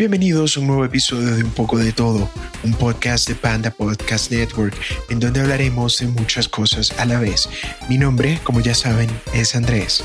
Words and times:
Bienvenidos 0.00 0.56
a 0.56 0.60
un 0.60 0.66
nuevo 0.68 0.82
episodio 0.86 1.36
de 1.36 1.44
Un 1.44 1.50
poco 1.50 1.76
de 1.76 1.92
todo, 1.92 2.30
un 2.64 2.72
podcast 2.72 3.28
de 3.28 3.34
Panda 3.34 3.70
Podcast 3.70 4.30
Network, 4.32 4.74
en 5.10 5.20
donde 5.20 5.40
hablaremos 5.40 5.98
de 5.98 6.06
muchas 6.06 6.48
cosas 6.48 6.98
a 6.98 7.04
la 7.04 7.20
vez. 7.20 7.50
Mi 7.90 7.98
nombre, 7.98 8.40
como 8.42 8.60
ya 8.60 8.74
saben, 8.74 9.10
es 9.34 9.54
Andrés. 9.54 10.02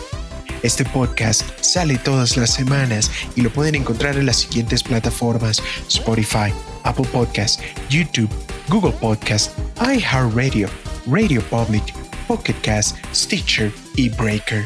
Este 0.63 0.84
podcast 0.84 1.44
sale 1.62 1.98
todas 1.98 2.36
las 2.36 2.53
semanas 2.53 3.09
y 3.38 3.41
lo 3.41 3.50
pueden 3.50 3.76
encontrar 3.76 4.17
en 4.17 4.26
las 4.26 4.36
siguientes 4.36 4.84
plataformas: 4.84 5.63
Spotify, 5.88 6.52
Apple 6.84 7.08
Podcast, 7.14 7.62
YouTube, 7.89 8.30
Google 8.67 8.91
Podcast, 9.00 9.58
iHeartRadio, 9.80 10.67
Radio 11.08 11.41
Public, 11.44 11.94
Pocket 12.27 12.55
Cast, 12.62 12.98
Stitcher 13.14 13.72
y 13.95 14.09
Breaker. 14.09 14.66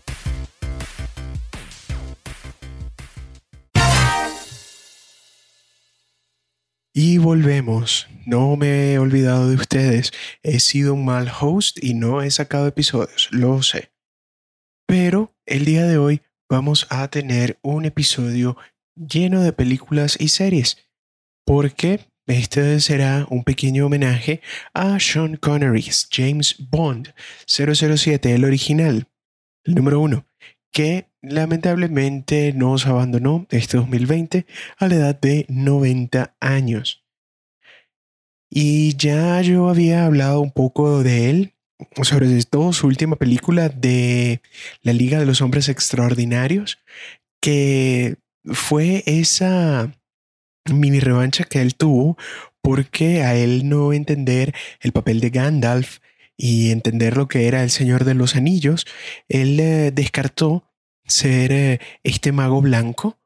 Y 6.93 7.19
volvemos. 7.19 8.09
No 8.25 8.57
me 8.57 8.91
he 8.91 8.99
olvidado 8.99 9.49
de 9.49 9.55
ustedes. 9.55 10.11
He 10.43 10.59
sido 10.59 10.93
un 10.93 11.05
mal 11.05 11.31
host 11.39 11.81
y 11.81 11.93
no 11.93 12.21
he 12.21 12.29
sacado 12.29 12.67
episodios, 12.67 13.29
lo 13.31 13.63
sé. 13.63 13.93
Pero 14.87 15.33
el 15.45 15.63
día 15.63 15.85
de 15.85 15.97
hoy 15.97 16.21
vamos 16.49 16.87
a 16.89 17.07
tener 17.07 17.57
un 17.61 17.85
episodio 17.85 18.57
lleno 18.95 19.41
de 19.41 19.53
películas 19.53 20.17
y 20.19 20.27
series. 20.27 20.89
Porque 21.45 22.11
este 22.27 22.79
será 22.81 23.25
un 23.29 23.45
pequeño 23.45 23.85
homenaje 23.85 24.41
a 24.73 24.99
Sean 24.99 25.37
Connery's 25.37 26.09
James 26.11 26.55
Bond 26.69 27.13
007, 27.47 28.33
el 28.33 28.43
original, 28.43 29.07
el 29.63 29.75
número 29.75 30.01
uno, 30.01 30.25
que 30.71 31.07
lamentablemente 31.21 32.53
nos 32.53 32.87
abandonó 32.87 33.45
este 33.49 33.77
2020 33.77 34.45
a 34.77 34.87
la 34.87 34.95
edad 34.95 35.19
de 35.19 35.45
90 35.49 36.35
años. 36.39 37.03
Y 38.49 38.95
ya 38.97 39.41
yo 39.41 39.69
había 39.69 40.05
hablado 40.05 40.41
un 40.41 40.51
poco 40.51 41.03
de 41.03 41.29
él, 41.29 41.53
sobre 42.01 42.43
todo 42.43 42.73
su 42.73 42.87
última 42.87 43.15
película 43.15 43.69
de 43.69 44.41
La 44.81 44.93
Liga 44.93 45.19
de 45.19 45.25
los 45.25 45.41
Hombres 45.41 45.69
Extraordinarios, 45.69 46.79
que 47.41 48.17
fue 48.45 49.03
esa 49.05 49.93
mini 50.71 50.99
revancha 50.99 51.45
que 51.45 51.61
él 51.61 51.75
tuvo 51.75 52.17
porque 52.61 53.23
a 53.23 53.35
él 53.35 53.67
no 53.67 53.93
entender 53.93 54.53
el 54.81 54.91
papel 54.91 55.19
de 55.19 55.29
Gandalf 55.29 55.99
y 56.43 56.71
entender 56.71 57.17
lo 57.17 57.27
que 57.27 57.47
era 57.47 57.61
el 57.61 57.69
Señor 57.69 58.03
de 58.03 58.15
los 58.15 58.35
Anillos, 58.35 58.87
él 59.29 59.59
eh, 59.59 59.91
descartó 59.93 60.67
ser 61.05 61.51
eh, 61.51 61.79
este 62.03 62.31
mago 62.31 62.61
blanco. 62.63 63.19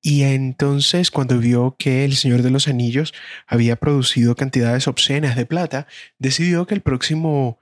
Y 0.00 0.22
entonces 0.22 1.10
cuando 1.10 1.40
vio 1.40 1.74
que 1.76 2.04
el 2.04 2.14
Señor 2.14 2.42
de 2.42 2.50
los 2.50 2.68
Anillos 2.68 3.12
había 3.48 3.74
producido 3.74 4.36
cantidades 4.36 4.86
obscenas 4.86 5.34
de 5.34 5.46
plata, 5.46 5.88
decidió 6.20 6.64
que 6.68 6.76
el 6.76 6.80
próximo 6.80 7.58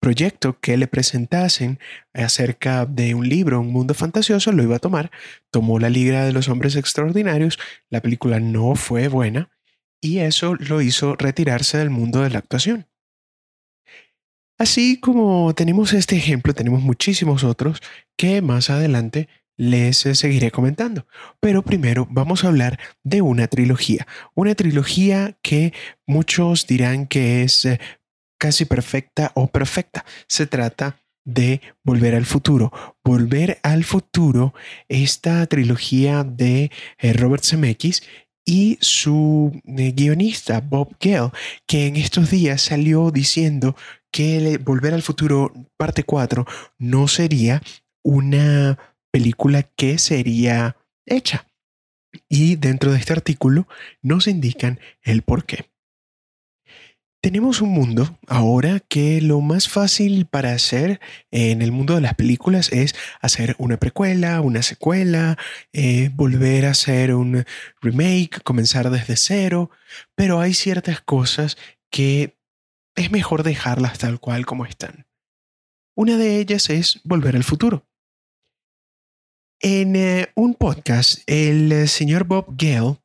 proyecto 0.00 0.60
que 0.60 0.76
le 0.76 0.86
presentasen 0.86 1.80
acerca 2.14 2.86
de 2.86 3.16
un 3.16 3.28
libro, 3.28 3.58
un 3.60 3.72
mundo 3.72 3.94
fantasioso, 3.94 4.52
lo 4.52 4.62
iba 4.62 4.76
a 4.76 4.78
tomar. 4.78 5.10
Tomó 5.50 5.80
la 5.80 5.90
Liga 5.90 6.24
de 6.24 6.32
los 6.32 6.48
Hombres 6.48 6.76
Extraordinarios, 6.76 7.58
la 7.90 8.00
película 8.00 8.38
no 8.38 8.76
fue 8.76 9.08
buena 9.08 9.50
y 10.00 10.18
eso 10.18 10.54
lo 10.54 10.82
hizo 10.82 11.16
retirarse 11.16 11.78
del 11.78 11.90
mundo 11.90 12.22
de 12.22 12.30
la 12.30 12.38
actuación. 12.38 12.86
Así 14.62 14.96
como 14.98 15.52
tenemos 15.56 15.92
este 15.92 16.14
ejemplo, 16.14 16.54
tenemos 16.54 16.82
muchísimos 16.82 17.42
otros 17.42 17.82
que 18.16 18.40
más 18.42 18.70
adelante 18.70 19.28
les 19.56 20.06
eh, 20.06 20.14
seguiré 20.14 20.52
comentando. 20.52 21.04
Pero 21.40 21.62
primero 21.62 22.06
vamos 22.08 22.44
a 22.44 22.46
hablar 22.46 22.78
de 23.02 23.22
una 23.22 23.48
trilogía. 23.48 24.06
Una 24.36 24.54
trilogía 24.54 25.36
que 25.42 25.72
muchos 26.06 26.68
dirán 26.68 27.08
que 27.08 27.42
es 27.42 27.64
eh, 27.64 27.80
casi 28.38 28.64
perfecta 28.64 29.32
o 29.34 29.48
perfecta. 29.48 30.04
Se 30.28 30.46
trata 30.46 31.02
de 31.24 31.60
Volver 31.82 32.14
al 32.14 32.24
Futuro. 32.24 32.72
Volver 33.02 33.58
al 33.64 33.82
Futuro, 33.82 34.54
esta 34.88 35.44
trilogía 35.46 36.22
de 36.22 36.70
eh, 36.98 37.12
Robert 37.14 37.42
Zemeckis 37.42 38.04
y 38.44 38.78
su 38.80 39.60
guionista 39.64 40.60
Bob 40.60 40.96
Gale, 41.00 41.32
que 41.66 41.88
en 41.88 41.96
estos 41.96 42.30
días 42.30 42.62
salió 42.62 43.10
diciendo 43.10 43.74
que 44.12 44.58
Volver 44.58 44.94
al 44.94 45.02
Futuro 45.02 45.52
parte 45.76 46.04
4 46.04 46.46
no 46.78 47.08
sería 47.08 47.60
una 48.04 48.78
película 49.10 49.62
que 49.62 49.98
sería 49.98 50.76
hecha. 51.06 51.46
Y 52.28 52.56
dentro 52.56 52.92
de 52.92 52.98
este 52.98 53.14
artículo 53.14 53.66
nos 54.02 54.28
indican 54.28 54.78
el 55.02 55.22
por 55.22 55.44
qué. 55.44 55.72
Tenemos 57.22 57.60
un 57.60 57.68
mundo 57.68 58.18
ahora 58.26 58.80
que 58.80 59.20
lo 59.20 59.40
más 59.40 59.68
fácil 59.68 60.26
para 60.26 60.52
hacer 60.52 61.00
en 61.30 61.62
el 61.62 61.70
mundo 61.70 61.94
de 61.94 62.00
las 62.00 62.14
películas 62.14 62.72
es 62.72 62.96
hacer 63.20 63.54
una 63.58 63.76
precuela, 63.76 64.40
una 64.40 64.62
secuela, 64.62 65.38
eh, 65.72 66.10
volver 66.14 66.66
a 66.66 66.70
hacer 66.70 67.14
un 67.14 67.44
remake, 67.80 68.42
comenzar 68.42 68.90
desde 68.90 69.16
cero, 69.16 69.70
pero 70.16 70.40
hay 70.40 70.52
ciertas 70.52 71.00
cosas 71.00 71.56
que 71.90 72.41
es 72.94 73.10
mejor 73.10 73.42
dejarlas 73.42 73.98
tal 73.98 74.20
cual 74.20 74.46
como 74.46 74.66
están. 74.66 75.06
Una 75.96 76.16
de 76.16 76.38
ellas 76.38 76.70
es 76.70 77.00
Volver 77.04 77.36
al 77.36 77.44
futuro. 77.44 77.86
En 79.60 79.94
eh, 79.94 80.32
un 80.34 80.54
podcast, 80.54 81.20
el 81.26 81.70
eh, 81.70 81.86
señor 81.86 82.24
Bob 82.24 82.46
Gale 82.56 82.98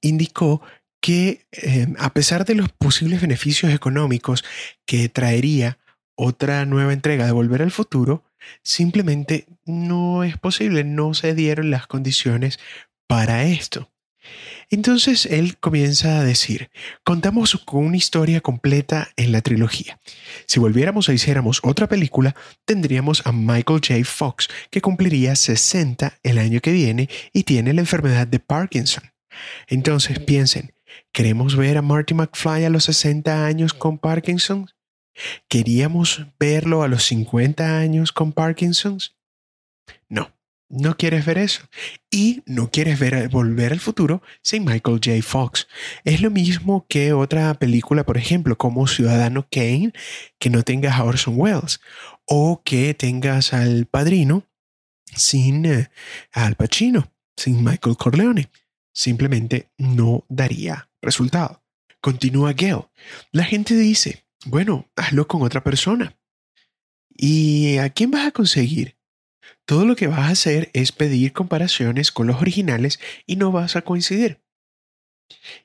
indicó 0.00 0.62
que 1.02 1.46
em, 1.52 1.94
a 1.98 2.12
pesar 2.12 2.44
de 2.44 2.54
los 2.54 2.70
posibles 2.72 3.20
beneficios 3.20 3.72
económicos 3.72 4.44
que 4.86 5.08
traería 5.08 5.78
otra 6.16 6.64
nueva 6.64 6.92
entrega 6.92 7.26
de 7.26 7.32
Volver 7.32 7.62
al 7.62 7.70
Futuro, 7.70 8.24
simplemente 8.62 9.46
no 9.64 10.24
es 10.24 10.38
posible, 10.38 10.82
no 10.82 11.14
se 11.14 11.34
dieron 11.34 11.70
las 11.70 11.86
condiciones 11.86 12.58
para 13.06 13.44
esto. 13.44 13.90
Entonces 14.68 15.26
él 15.26 15.58
comienza 15.58 16.18
a 16.18 16.24
decir, 16.24 16.70
contamos 17.04 17.56
con 17.64 17.84
una 17.84 17.96
historia 17.96 18.40
completa 18.40 19.08
en 19.16 19.30
la 19.30 19.40
trilogía. 19.40 20.00
Si 20.46 20.58
volviéramos 20.58 21.08
a 21.08 21.12
hiciéramos 21.12 21.60
otra 21.62 21.88
película, 21.88 22.34
tendríamos 22.64 23.24
a 23.26 23.32
Michael 23.32 23.80
J. 23.86 24.04
Fox, 24.04 24.48
que 24.70 24.80
cumpliría 24.80 25.36
60 25.36 26.18
el 26.22 26.38
año 26.38 26.60
que 26.60 26.72
viene 26.72 27.08
y 27.32 27.44
tiene 27.44 27.72
la 27.74 27.82
enfermedad 27.82 28.26
de 28.26 28.40
Parkinson. 28.40 29.04
Entonces 29.68 30.18
piensen, 30.18 30.74
¿queremos 31.12 31.56
ver 31.56 31.78
a 31.78 31.82
Marty 31.82 32.14
McFly 32.14 32.64
a 32.64 32.70
los 32.70 32.84
60 32.84 33.46
años 33.46 33.72
con 33.72 33.98
Parkinson? 33.98 34.70
¿Queríamos 35.48 36.26
verlo 36.38 36.82
a 36.82 36.88
los 36.88 37.04
50 37.04 37.78
años 37.78 38.12
con 38.12 38.32
Parkinson? 38.32 38.98
No. 40.08 40.35
No 40.68 40.96
quieres 40.96 41.24
ver 41.24 41.38
eso. 41.38 41.62
Y 42.10 42.42
no 42.46 42.70
quieres 42.70 42.98
ver 42.98 43.28
Volver 43.28 43.72
al 43.72 43.80
Futuro 43.80 44.22
sin 44.42 44.64
Michael 44.64 45.00
J. 45.02 45.22
Fox. 45.22 45.68
Es 46.04 46.20
lo 46.20 46.30
mismo 46.30 46.86
que 46.88 47.12
otra 47.12 47.54
película, 47.54 48.04
por 48.04 48.16
ejemplo, 48.16 48.58
como 48.58 48.88
Ciudadano 48.88 49.46
Kane, 49.50 49.92
que 50.38 50.50
no 50.50 50.62
tengas 50.62 50.98
a 50.98 51.04
Orson 51.04 51.34
Welles. 51.36 51.80
O 52.24 52.62
que 52.64 52.94
tengas 52.94 53.52
al 53.52 53.86
padrino 53.86 54.44
sin 55.14 55.64
eh, 55.66 55.88
Al 56.32 56.56
Pacino, 56.56 57.12
sin 57.36 57.62
Michael 57.62 57.96
Corleone. 57.96 58.50
Simplemente 58.92 59.70
no 59.78 60.24
daría 60.28 60.88
resultado. 61.00 61.62
Continúa 62.00 62.52
Gale. 62.52 62.88
La 63.30 63.44
gente 63.44 63.76
dice, 63.76 64.24
bueno, 64.46 64.90
hazlo 64.96 65.28
con 65.28 65.42
otra 65.42 65.62
persona. 65.62 66.16
¿Y 67.10 67.78
a 67.78 67.90
quién 67.90 68.10
vas 68.10 68.26
a 68.26 68.32
conseguir? 68.32 68.95
Todo 69.64 69.84
lo 69.84 69.96
que 69.96 70.06
vas 70.06 70.20
a 70.20 70.28
hacer 70.28 70.70
es 70.72 70.92
pedir 70.92 71.32
comparaciones 71.32 72.12
con 72.12 72.26
los 72.26 72.40
originales 72.40 73.00
y 73.26 73.36
no 73.36 73.52
vas 73.52 73.76
a 73.76 73.82
coincidir. 73.82 74.40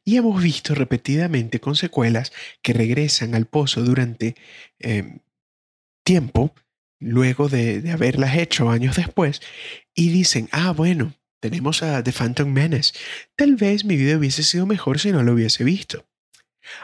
Y 0.04 0.18
hemos 0.18 0.42
visto 0.42 0.74
repetidamente 0.74 1.60
con 1.60 1.75
secuelas 1.75 2.31
que 2.62 2.74
regresan 2.74 3.36
al 3.36 3.45
pozo 3.45 3.83
durante 3.83 4.36
em, 4.80 5.19
tiempo, 6.04 6.56
luego 7.00 7.48
de, 7.48 7.81
de 7.81 7.92
haberlas 7.92 8.38
hecho 8.38 8.69
años 8.69 8.95
después, 8.95 9.42
y 9.94 10.10
dicen, 10.10 10.50
ah, 10.51 10.72
bueno, 10.72 11.13
tenemos 11.39 11.84
a 11.84 12.04
The 12.04 12.12
Phantom 12.12 12.50
Menace. 12.50 12.94
Tal 13.36 13.56
vez 13.56 13.86
mi 13.86 13.98
vida 13.98 14.18
hubiese 14.18 14.44
sido 14.44 14.66
mejor 14.66 15.00
si 15.00 15.12
no 15.12 15.24
lo 15.24 15.34
hubiese 15.34 15.63
visto. 15.63 16.06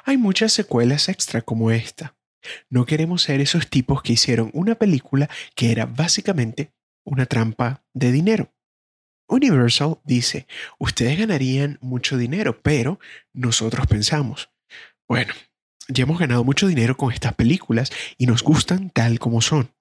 Hay 0.05 0.17
muchas 0.17 0.53
secuelas 0.53 1.09
extra 1.09 1.41
como 1.41 1.71
esta. 1.71 2.15
No 2.69 2.85
queremos 2.85 3.23
ser 3.23 3.41
esos 3.41 3.69
tipos 3.69 4.01
que 4.01 4.13
hicieron 4.13 4.49
una 4.53 4.75
película 4.75 5.29
que 5.55 5.71
era 5.71 5.85
básicamente 5.85 6.71
una 7.07 7.25
trampa 7.25 7.83
de 7.93 8.11
dinero. 8.11 8.53
Universal 9.29 9.99
dice, 10.03 10.45
ustedes 10.77 11.17
ganarían 11.17 11.77
mucho 11.81 12.17
dinero, 12.17 12.61
pero 12.61 12.99
nosotros 13.33 13.87
pensamos, 13.87 14.49
bueno, 15.07 15.33
ya 15.87 16.03
hemos 16.03 16.19
ganado 16.19 16.43
mucho 16.43 16.67
dinero 16.67 16.97
con 16.97 17.13
estas 17.13 17.33
películas 17.33 17.91
y 18.17 18.27
nos 18.27 18.43
gustan 18.43 18.89
tal 18.89 19.19
como 19.19 19.41
son. 19.41 19.71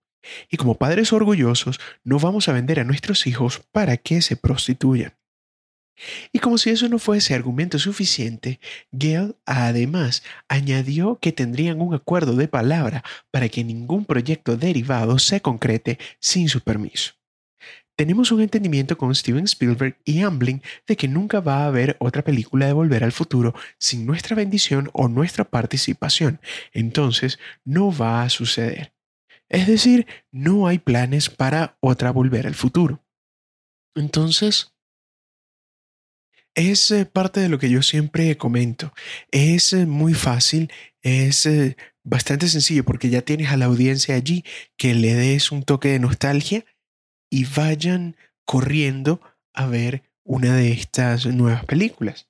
Y 0.50 0.56
como 0.56 0.76
padres 0.76 1.12
orgullosos, 1.12 1.80
no 2.04 2.18
vamos 2.18 2.48
a 2.48 2.52
vender 2.52 2.80
a 2.80 2.84
nuestros 2.84 3.26
hijos 3.26 3.60
para 3.72 3.96
que 3.96 4.22
se 4.22 4.36
prostituyan. 4.36 5.14
Y 6.32 6.38
como 6.40 6.58
si 6.58 6.70
eso 6.70 6.88
no 6.88 6.98
fuese 6.98 7.34
argumento 7.34 7.78
suficiente, 7.78 8.60
Gale 8.92 9.34
además 9.46 10.22
añadió 10.48 11.18
que 11.20 11.32
tendrían 11.32 11.80
un 11.80 11.94
acuerdo 11.94 12.34
de 12.34 12.48
palabra 12.48 13.02
para 13.30 13.48
que 13.48 13.64
ningún 13.64 14.04
proyecto 14.04 14.56
derivado 14.56 15.18
se 15.18 15.40
concrete 15.40 15.98
sin 16.20 16.48
su 16.48 16.60
permiso. 16.60 17.12
Tenemos 17.96 18.30
un 18.30 18.42
entendimiento 18.42 18.98
con 18.98 19.14
Steven 19.14 19.44
Spielberg 19.44 19.96
y 20.04 20.20
Amblin 20.20 20.62
de 20.86 20.96
que 20.96 21.08
nunca 21.08 21.40
va 21.40 21.60
a 21.62 21.66
haber 21.66 21.96
otra 21.98 22.22
película 22.22 22.66
de 22.66 22.74
Volver 22.74 23.02
al 23.02 23.12
Futuro 23.12 23.54
sin 23.78 24.04
nuestra 24.04 24.36
bendición 24.36 24.90
o 24.92 25.08
nuestra 25.08 25.44
participación. 25.44 26.38
Entonces, 26.72 27.38
no 27.64 27.96
va 27.96 28.22
a 28.22 28.28
suceder. 28.28 28.92
Es 29.48 29.66
decir, 29.66 30.06
no 30.30 30.66
hay 30.66 30.78
planes 30.78 31.30
para 31.30 31.78
otra 31.80 32.10
Volver 32.10 32.46
al 32.46 32.54
Futuro. 32.54 33.02
Entonces, 33.94 34.75
es 36.56 36.90
eh, 36.90 37.04
parte 37.04 37.38
de 37.38 37.48
lo 37.48 37.58
que 37.58 37.70
yo 37.70 37.82
siempre 37.82 38.36
comento. 38.36 38.92
Es 39.30 39.72
eh, 39.72 39.86
muy 39.86 40.14
fácil, 40.14 40.72
es 41.02 41.46
eh, 41.46 41.76
bastante 42.02 42.48
sencillo 42.48 42.84
porque 42.84 43.10
ya 43.10 43.22
tienes 43.22 43.50
a 43.50 43.56
la 43.56 43.66
audiencia 43.66 44.16
allí 44.16 44.44
que 44.76 44.94
le 44.94 45.14
des 45.14 45.52
un 45.52 45.62
toque 45.62 45.90
de 45.90 46.00
nostalgia 46.00 46.64
y 47.30 47.44
vayan 47.44 48.16
corriendo 48.44 49.20
a 49.52 49.66
ver 49.66 50.02
una 50.24 50.56
de 50.56 50.72
estas 50.72 51.26
nuevas 51.26 51.64
películas. 51.66 52.28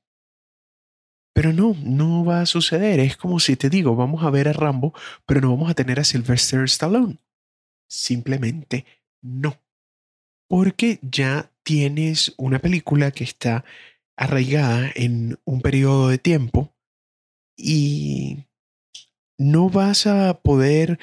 Pero 1.32 1.52
no, 1.52 1.76
no 1.82 2.24
va 2.24 2.40
a 2.40 2.46
suceder. 2.46 2.98
Es 2.98 3.16
como 3.16 3.38
si 3.40 3.56
te 3.56 3.70
digo, 3.70 3.94
vamos 3.94 4.24
a 4.24 4.30
ver 4.30 4.48
a 4.48 4.52
Rambo, 4.52 4.92
pero 5.24 5.40
no 5.40 5.50
vamos 5.50 5.70
a 5.70 5.74
tener 5.74 6.00
a 6.00 6.04
Sylvester 6.04 6.64
Stallone. 6.64 7.18
Simplemente 7.88 8.86
no. 9.22 9.60
Porque 10.48 10.98
ya 11.02 11.52
tienes 11.62 12.34
una 12.38 12.58
película 12.58 13.10
que 13.10 13.24
está 13.24 13.64
arraigada 14.16 14.90
en 14.94 15.38
un 15.44 15.60
periodo 15.60 16.08
de 16.08 16.18
tiempo 16.18 16.74
y 17.56 18.46
no 19.38 19.68
vas 19.68 20.06
a 20.06 20.40
poder 20.42 20.98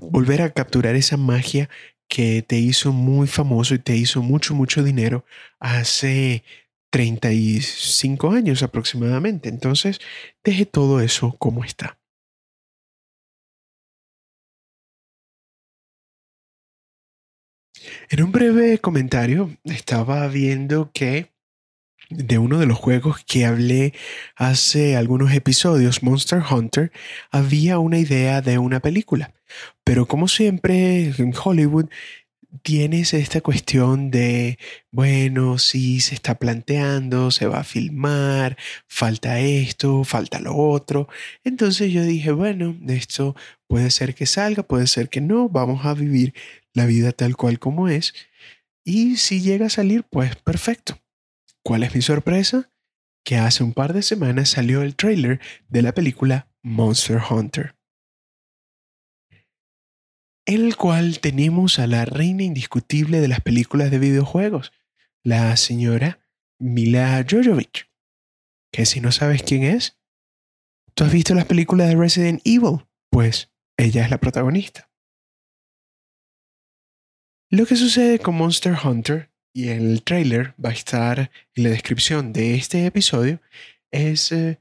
volver 0.00 0.42
a 0.42 0.50
capturar 0.50 0.94
esa 0.96 1.16
magia 1.16 1.68
que 2.08 2.42
te 2.42 2.58
hizo 2.58 2.92
muy 2.92 3.26
famoso 3.26 3.74
y 3.74 3.78
te 3.78 3.96
hizo 3.96 4.22
mucho, 4.22 4.54
mucho 4.54 4.82
dinero 4.82 5.24
hace 5.60 6.42
35 6.90 8.30
años 8.30 8.62
aproximadamente. 8.62 9.48
Entonces, 9.48 10.00
deje 10.42 10.66
todo 10.66 11.00
eso 11.00 11.36
como 11.38 11.64
está. 11.64 11.98
En 18.10 18.22
un 18.22 18.32
breve 18.32 18.78
comentario, 18.78 19.56
estaba 19.64 20.26
viendo 20.28 20.90
que 20.92 21.30
de 22.10 22.38
uno 22.38 22.58
de 22.58 22.66
los 22.66 22.78
juegos 22.78 23.24
que 23.24 23.44
hablé 23.44 23.94
hace 24.36 24.96
algunos 24.96 25.32
episodios, 25.32 26.02
Monster 26.02 26.42
Hunter, 26.50 26.92
había 27.30 27.78
una 27.78 27.98
idea 27.98 28.40
de 28.40 28.58
una 28.58 28.80
película. 28.80 29.34
Pero 29.84 30.06
como 30.06 30.28
siempre 30.28 31.12
en 31.18 31.32
Hollywood 31.42 31.86
tienes 32.62 33.14
esta 33.14 33.40
cuestión 33.40 34.10
de, 34.10 34.58
bueno, 34.90 35.58
si 35.58 36.00
se 36.00 36.14
está 36.14 36.38
planteando, 36.38 37.30
se 37.30 37.46
va 37.46 37.60
a 37.60 37.64
filmar, 37.64 38.56
falta 38.86 39.40
esto, 39.40 40.04
falta 40.04 40.40
lo 40.40 40.56
otro. 40.56 41.08
Entonces 41.44 41.92
yo 41.92 42.02
dije, 42.04 42.32
bueno, 42.32 42.76
esto 42.88 43.36
puede 43.66 43.90
ser 43.90 44.14
que 44.14 44.26
salga, 44.26 44.62
puede 44.62 44.86
ser 44.86 45.08
que 45.08 45.20
no, 45.20 45.48
vamos 45.48 45.84
a 45.84 45.94
vivir 45.94 46.34
la 46.72 46.86
vida 46.86 47.12
tal 47.12 47.36
cual 47.36 47.58
como 47.58 47.88
es. 47.88 48.14
Y 48.84 49.16
si 49.16 49.40
llega 49.42 49.66
a 49.66 49.70
salir, 49.70 50.04
pues 50.04 50.36
perfecto. 50.36 50.98
¿Cuál 51.68 51.82
es 51.82 51.94
mi 51.94 52.00
sorpresa? 52.00 52.72
Que 53.26 53.36
hace 53.36 53.62
un 53.62 53.74
par 53.74 53.92
de 53.92 54.00
semanas 54.00 54.48
salió 54.48 54.80
el 54.80 54.96
trailer 54.96 55.38
de 55.68 55.82
la 55.82 55.92
película 55.92 56.50
Monster 56.62 57.20
Hunter, 57.28 57.76
en 60.46 60.64
el 60.64 60.76
cual 60.78 61.20
tenemos 61.20 61.78
a 61.78 61.86
la 61.86 62.06
reina 62.06 62.42
indiscutible 62.42 63.20
de 63.20 63.28
las 63.28 63.42
películas 63.42 63.90
de 63.90 63.98
videojuegos, 63.98 64.72
la 65.22 65.54
señora 65.58 66.26
Mila 66.58 67.22
Jovovich, 67.30 67.90
que 68.72 68.86
si 68.86 69.02
no 69.02 69.12
sabes 69.12 69.42
quién 69.42 69.62
es, 69.64 70.00
¿tú 70.94 71.04
has 71.04 71.12
visto 71.12 71.34
las 71.34 71.44
películas 71.44 71.88
de 71.88 71.96
Resident 71.96 72.40
Evil? 72.46 72.86
Pues 73.10 73.52
ella 73.76 74.04
es 74.04 74.10
la 74.10 74.20
protagonista. 74.20 74.90
Lo 77.50 77.66
que 77.66 77.76
sucede 77.76 78.20
con 78.20 78.36
Monster 78.36 78.74
Hunter 78.82 79.30
y 79.58 79.70
el 79.70 80.04
trailer 80.04 80.54
va 80.64 80.70
a 80.70 80.72
estar 80.72 81.32
en 81.56 81.64
la 81.64 81.70
descripción 81.70 82.32
de 82.32 82.54
este 82.54 82.86
episodio, 82.86 83.40
es 83.90 84.30
eh, 84.30 84.60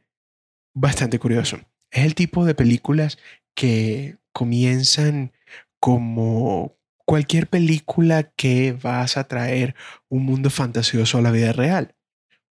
bastante 0.73 1.19
curioso. 1.19 1.59
Es 1.91 2.03
el 2.03 2.15
tipo 2.15 2.45
de 2.45 2.55
películas 2.55 3.19
que 3.53 4.17
comienzan 4.33 5.33
como 5.79 6.79
cualquier 7.05 7.45
película 7.45 8.23
que 8.23 8.71
vas 8.71 9.17
a 9.17 9.27
traer 9.27 9.75
un 10.09 10.25
mundo 10.25 10.49
fantasioso 10.49 11.19
a 11.19 11.21
la 11.21 11.29
vida 11.29 11.53
real. 11.53 11.93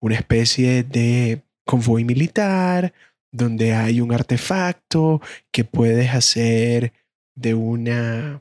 Una 0.00 0.14
especie 0.14 0.84
de 0.84 1.42
convoy 1.64 2.04
militar 2.04 2.94
donde 3.32 3.74
hay 3.74 4.00
un 4.00 4.12
artefacto 4.12 5.20
que 5.50 5.64
puedes 5.64 6.14
hacer 6.14 6.92
de 7.34 7.54
una 7.54 8.40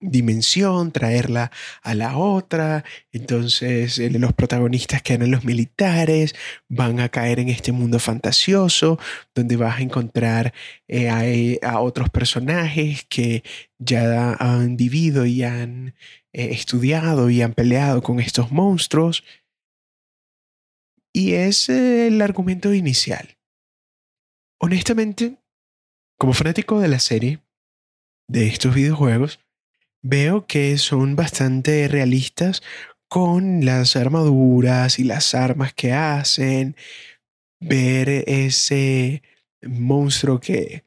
dimensión, 0.00 0.92
traerla 0.92 1.50
a 1.82 1.94
la 1.94 2.16
otra. 2.18 2.84
Entonces 3.12 3.98
eh, 3.98 4.10
los 4.10 4.32
protagonistas 4.32 5.02
que 5.02 5.14
eran 5.14 5.30
los 5.30 5.44
militares 5.44 6.34
van 6.68 7.00
a 7.00 7.08
caer 7.08 7.40
en 7.40 7.48
este 7.48 7.72
mundo 7.72 7.98
fantasioso 7.98 8.98
donde 9.34 9.56
vas 9.56 9.78
a 9.78 9.82
encontrar 9.82 10.52
eh, 10.88 11.58
a, 11.62 11.80
otros 11.80 12.10
personajes 12.10 13.04
que 13.08 13.42
ya 13.78 14.34
han 14.34 14.76
vivido 14.76 15.26
y 15.26 15.42
han 15.42 15.94
eh, 16.32 16.48
estudiado 16.52 17.30
y 17.30 17.42
han 17.42 17.54
peleado 17.54 18.02
con 18.02 18.20
estos 18.20 18.50
monstruos. 18.52 19.24
Y 21.12 21.32
es 21.32 21.68
el 21.70 22.20
argumento 22.20 22.74
inicial. 22.74 23.38
Honestamente, 24.60 25.38
como 26.18 26.32
fanático 26.34 26.80
de 26.80 26.88
la 26.88 26.98
serie, 26.98 27.40
de 28.28 28.48
estos 28.48 28.74
videojuegos, 28.74 29.40
veo 30.08 30.46
que 30.46 30.78
son 30.78 31.16
bastante 31.16 31.88
realistas 31.88 32.62
con 33.08 33.64
las 33.64 33.96
armaduras 33.96 34.98
y 34.98 35.04
las 35.04 35.34
armas 35.34 35.74
que 35.74 35.92
hacen, 35.92 36.76
ver 37.60 38.08
ese 38.26 39.22
monstruo 39.62 40.40
que 40.40 40.84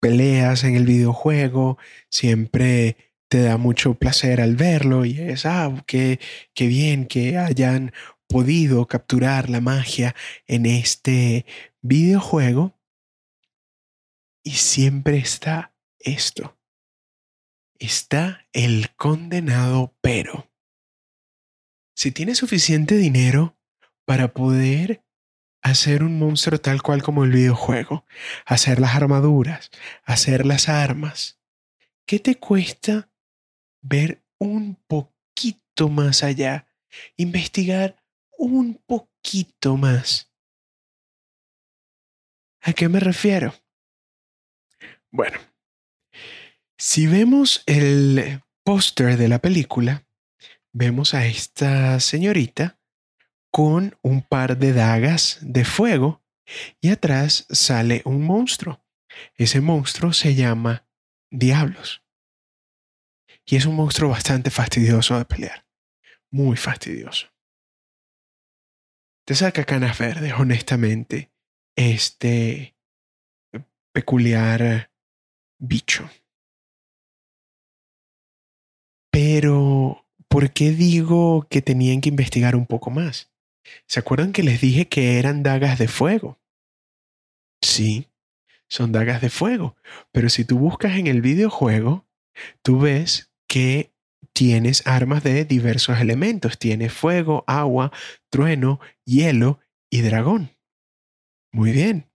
peleas 0.00 0.64
en 0.64 0.76
el 0.76 0.84
videojuego, 0.86 1.78
siempre 2.10 2.96
te 3.28 3.42
da 3.42 3.56
mucho 3.56 3.94
placer 3.94 4.40
al 4.40 4.56
verlo 4.56 5.04
y 5.06 5.18
es, 5.18 5.46
ah, 5.46 5.82
qué, 5.86 6.20
qué 6.54 6.66
bien 6.66 7.06
que 7.06 7.38
hayan 7.38 7.92
podido 8.28 8.86
capturar 8.86 9.48
la 9.48 9.60
magia 9.60 10.14
en 10.46 10.66
este 10.66 11.46
videojuego. 11.82 12.74
Y 14.44 14.52
siempre 14.52 15.18
está 15.18 15.72
esto 16.00 16.56
está 17.82 18.46
el 18.52 18.94
condenado 18.94 19.96
pero. 20.00 20.50
Si 21.94 22.12
tienes 22.12 22.38
suficiente 22.38 22.96
dinero 22.96 23.58
para 24.04 24.32
poder 24.32 25.04
hacer 25.62 26.02
un 26.02 26.18
monstruo 26.18 26.60
tal 26.60 26.82
cual 26.82 27.02
como 27.02 27.24
el 27.24 27.32
videojuego, 27.32 28.04
hacer 28.46 28.80
las 28.80 28.94
armaduras, 28.94 29.70
hacer 30.04 30.46
las 30.46 30.68
armas, 30.68 31.40
¿qué 32.06 32.18
te 32.18 32.36
cuesta 32.38 33.10
ver 33.80 34.24
un 34.38 34.76
poquito 34.86 35.88
más 35.88 36.22
allá? 36.22 36.66
Investigar 37.16 38.02
un 38.38 38.80
poquito 38.86 39.76
más. 39.76 40.32
¿A 42.60 42.72
qué 42.72 42.88
me 42.88 43.00
refiero? 43.00 43.54
Bueno, 45.10 45.38
si 46.82 47.06
vemos 47.06 47.62
el 47.66 48.42
póster 48.64 49.16
de 49.16 49.28
la 49.28 49.38
película, 49.38 50.04
vemos 50.72 51.14
a 51.14 51.26
esta 51.26 52.00
señorita 52.00 52.80
con 53.52 53.96
un 54.02 54.22
par 54.22 54.58
de 54.58 54.72
dagas 54.72 55.38
de 55.42 55.64
fuego 55.64 56.24
y 56.80 56.88
atrás 56.88 57.46
sale 57.50 58.02
un 58.04 58.24
monstruo. 58.24 58.84
Ese 59.36 59.60
monstruo 59.60 60.12
se 60.12 60.34
llama 60.34 60.88
Diablos. 61.30 62.02
Y 63.46 63.54
es 63.54 63.64
un 63.64 63.76
monstruo 63.76 64.10
bastante 64.10 64.50
fastidioso 64.50 65.16
de 65.16 65.24
pelear. 65.24 65.64
muy 66.32 66.56
fastidioso. 66.56 67.28
Te 69.24 69.36
saca 69.36 69.64
canas 69.64 69.96
verdes, 69.98 70.32
honestamente, 70.32 71.30
este 71.76 72.76
peculiar 73.92 74.90
bicho. 75.60 76.10
Pero, 79.12 80.06
¿por 80.28 80.52
qué 80.52 80.70
digo 80.70 81.46
que 81.50 81.60
tenían 81.60 82.00
que 82.00 82.08
investigar 82.08 82.56
un 82.56 82.66
poco 82.66 82.90
más? 82.90 83.30
¿Se 83.86 84.00
acuerdan 84.00 84.32
que 84.32 84.42
les 84.42 84.60
dije 84.60 84.88
que 84.88 85.18
eran 85.18 85.42
dagas 85.42 85.78
de 85.78 85.86
fuego? 85.86 86.40
Sí, 87.60 88.08
son 88.68 88.90
dagas 88.90 89.20
de 89.20 89.28
fuego. 89.28 89.76
Pero 90.12 90.30
si 90.30 90.46
tú 90.46 90.58
buscas 90.58 90.96
en 90.96 91.06
el 91.06 91.20
videojuego, 91.20 92.06
tú 92.62 92.80
ves 92.80 93.30
que 93.46 93.92
tienes 94.32 94.86
armas 94.86 95.22
de 95.22 95.44
diversos 95.44 96.00
elementos. 96.00 96.58
Tienes 96.58 96.92
fuego, 96.94 97.44
agua, 97.46 97.92
trueno, 98.30 98.80
hielo 99.04 99.60
y 99.90 100.00
dragón. 100.00 100.56
Muy 101.52 101.72
bien. 101.72 102.10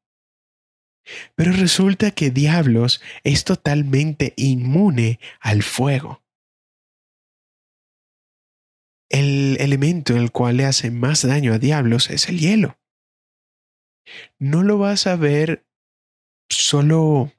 Pero 1.36 1.52
resulta 1.52 2.10
que 2.10 2.32
Diablos 2.32 3.02
es 3.24 3.44
totalmente 3.44 4.34
inmune 4.36 5.20
al 5.40 5.62
fuego. 5.62 6.24
El 9.10 9.58
elemento 9.60 10.16
el 10.16 10.32
cual 10.32 10.58
le 10.58 10.66
hace 10.66 10.92
más 10.92 11.26
daño 11.26 11.54
a 11.54 11.60
Diablos 11.60 12.10
es 12.10 12.28
el 12.28 12.40
hielo. 12.40 12.78
No 14.40 14.64
lo 14.64 14.78
vas 14.78 15.08
a 15.08 15.16
ver 15.16 15.66
solo 16.50 17.32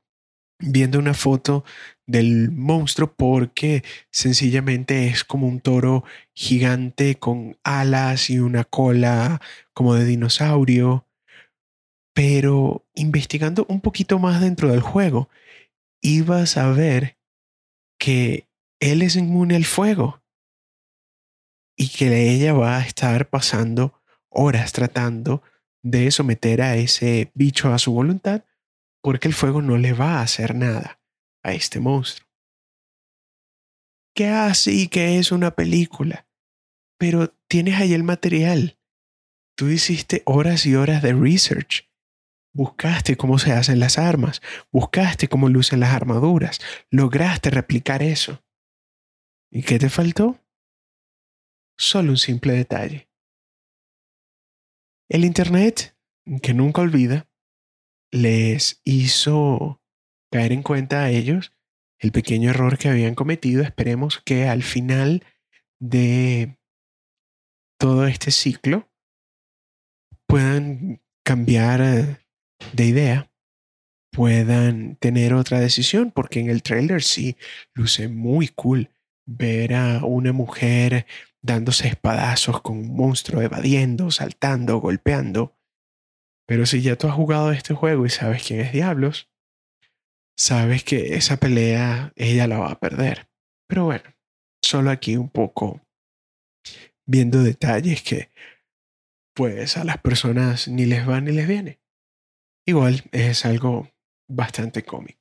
viendo 0.58 0.98
una 0.98 1.14
foto 1.14 1.64
del 2.06 2.50
monstruo 2.50 3.14
porque 3.14 3.84
sencillamente 4.10 5.06
es 5.06 5.25
como 5.25 5.46
un 5.46 5.60
toro 5.60 6.04
gigante 6.34 7.16
con 7.18 7.58
alas 7.62 8.30
y 8.30 8.38
una 8.38 8.64
cola 8.64 9.40
como 9.75 9.94
de 9.94 10.04
dinosaurio. 10.04 11.06
Pero 12.14 12.87
investigando 12.94 13.66
un 13.68 13.80
poquito 13.80 14.18
más 14.18 14.40
dentro 14.40 14.70
del 14.70 14.80
juego, 14.80 15.28
ibas 16.00 16.56
a 16.56 16.70
ver 16.70 17.18
que 17.98 18.48
él 18.80 19.02
es 19.02 19.16
inmune 19.16 19.54
al 19.54 19.64
fuego 19.64 20.22
y 21.78 21.88
que 21.88 22.30
ella 22.30 22.52
va 22.52 22.76
a 22.76 22.85
estar 22.85 23.30
pasando 23.30 24.02
horas 24.28 24.73
tratando 24.73 25.42
de 25.82 26.11
someter 26.11 26.61
a 26.61 26.76
ese 26.76 27.30
bicho 27.35 27.73
a 27.73 27.78
su 27.78 27.92
voluntad 27.92 28.44
porque 29.00 29.28
el 29.28 29.35
fuego 29.35 29.62
no 29.62 29.78
le 29.78 29.92
va 29.92 30.18
a 30.18 30.23
hacer 30.23 30.56
nada 30.56 31.00
a 31.44 31.52
este 31.52 31.78
monstruo. 31.78 32.28
Que 34.12 34.26
así 34.26 34.88
que 34.88 35.18
es 35.18 35.30
una 35.30 35.52
película, 35.52 36.26
pero 36.99 37.32
tienes 37.47 37.80
ahí 37.80 37.94
el 37.94 38.02
material. 38.02 38.76
Tú 39.56 39.68
hiciste 39.68 40.23
horas 40.26 40.66
y 40.66 40.75
horas 40.75 41.00
de 41.00 41.12
research. 41.12 41.88
Buscaste 42.52 43.16
cómo 43.16 43.38
se 43.38 43.52
hacen 43.52 43.78
las 43.78 43.99
armas, 43.99 44.42
buscaste 44.73 45.28
cómo 45.28 45.49
lucen 45.49 45.78
las 45.78 45.94
armaduras, 45.94 46.58
lograste 46.90 47.50
replicar 47.50 48.02
eso. 48.02 48.42
¿Y 49.49 49.62
qué 49.62 49.78
te 49.78 49.88
faltó? 49.90 50.40
Solo 51.78 52.11
un 52.11 52.18
simple 52.18 52.54
detalle. 52.54 53.08
El 55.08 55.25
Internet, 55.25 55.97
que 56.42 56.52
nunca 56.52 56.82
olvida, 56.82 57.30
les 58.11 58.80
hizo 58.85 59.80
caer 60.30 60.52
en 60.52 60.62
cuenta 60.62 61.04
a 61.04 61.11
ellos 61.11 61.52
el 62.00 62.12
pequeño 62.12 62.50
error 62.50 62.78
que 62.78 62.88
habían 62.88 63.14
cometido. 63.14 63.62
Esperemos 63.62 64.20
que 64.25 64.49
al 64.49 64.62
final 64.62 65.25
de 65.78 66.58
todo 67.78 68.06
este 68.06 68.32
ciclo 68.32 68.90
puedan 70.26 71.00
cambiar 71.25 71.80
eh, 71.80 72.16
de 72.73 72.85
idea, 72.85 73.32
puedan 74.11 74.97
tener 74.97 75.32
otra 75.32 75.61
decisión, 75.61 76.11
porque 76.11 76.40
en 76.40 76.50
el 76.50 76.62
trailer 76.62 77.02
sí 77.02 77.37
luce 77.73 78.08
muy 78.08 78.49
cool 78.49 78.90
ver 79.26 79.75
a 79.75 80.04
una 80.04 80.32
mujer 80.32 81.06
dándose 81.42 81.88
espadazos 81.88 82.61
con 82.61 82.78
un 82.78 82.97
monstruo, 82.97 83.42
evadiendo, 83.42 84.11
saltando, 84.11 84.78
golpeando. 84.78 85.57
Pero 86.47 86.66
si 86.66 86.83
ya 86.83 86.97
tú 86.97 87.09
has 87.09 87.14
jugado 87.14 87.52
este 87.52 87.75
juego 87.75 88.07
y 88.07 88.11
sabes 88.11 88.42
quién 88.42 88.61
es 88.61 88.73
Diablos, 88.73 89.30
sabes 90.37 90.85
que 90.85 91.14
esa 91.14 91.37
pelea 91.37 92.12
ella 92.16 92.47
la 92.47 92.59
va 92.59 92.71
a 92.73 92.80
perder. 92.80 93.28
Pero 93.68 93.85
bueno, 93.85 94.14
solo 94.62 94.90
aquí 94.90 95.16
un 95.16 95.28
poco 95.28 95.80
viendo 97.07 97.42
detalles 97.42 98.02
que 98.02 98.30
pues 99.35 99.76
a 99.76 99.85
las 99.85 99.99
personas 99.99 100.68
ni 100.68 100.85
les 100.85 101.09
va 101.09 101.21
ni 101.21 101.33
les 101.33 101.47
viene. 101.47 101.80
Igual 102.66 103.04
es 103.12 103.45
algo 103.47 103.90
bastante 104.28 104.85
cómico. 104.85 105.17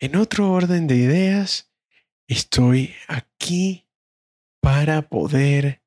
En 0.00 0.14
otro 0.14 0.52
orden 0.52 0.86
de 0.86 0.94
ideas, 0.94 1.72
estoy 2.28 2.94
aquí 3.08 3.88
para 4.60 5.02
poder 5.02 5.82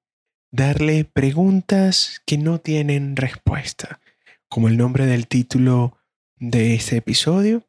darle 0.52 1.06
preguntas 1.06 2.22
que 2.26 2.38
no 2.38 2.60
tienen 2.60 3.16
respuesta. 3.16 4.02
Como 4.50 4.68
el 4.68 4.76
nombre 4.76 5.06
del 5.06 5.28
título 5.28 5.98
de 6.36 6.76
este 6.76 6.98
episodio, 6.98 7.66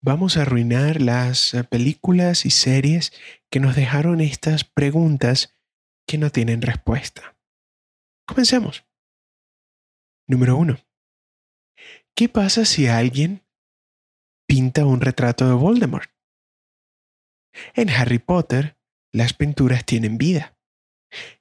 vamos 0.00 0.36
a 0.36 0.42
arruinar 0.42 1.00
las 1.00 1.56
películas 1.68 2.46
y 2.46 2.50
series 2.50 3.12
que 3.50 3.58
nos 3.58 3.74
dejaron 3.74 4.20
estas 4.20 4.62
preguntas 4.62 5.52
que 6.06 6.16
no 6.16 6.30
tienen 6.30 6.62
respuesta. 6.62 7.36
Comencemos. 8.24 8.84
Número 10.28 10.56
uno. 10.56 10.78
¿Qué 12.14 12.28
pasa 12.28 12.64
si 12.64 12.86
alguien 12.86 13.43
pinta 14.46 14.86
un 14.86 15.00
retrato 15.00 15.46
de 15.48 15.54
Voldemort. 15.54 16.10
En 17.74 17.90
Harry 17.90 18.18
Potter, 18.18 18.76
las 19.12 19.32
pinturas 19.32 19.84
tienen 19.84 20.18
vida. 20.18 20.56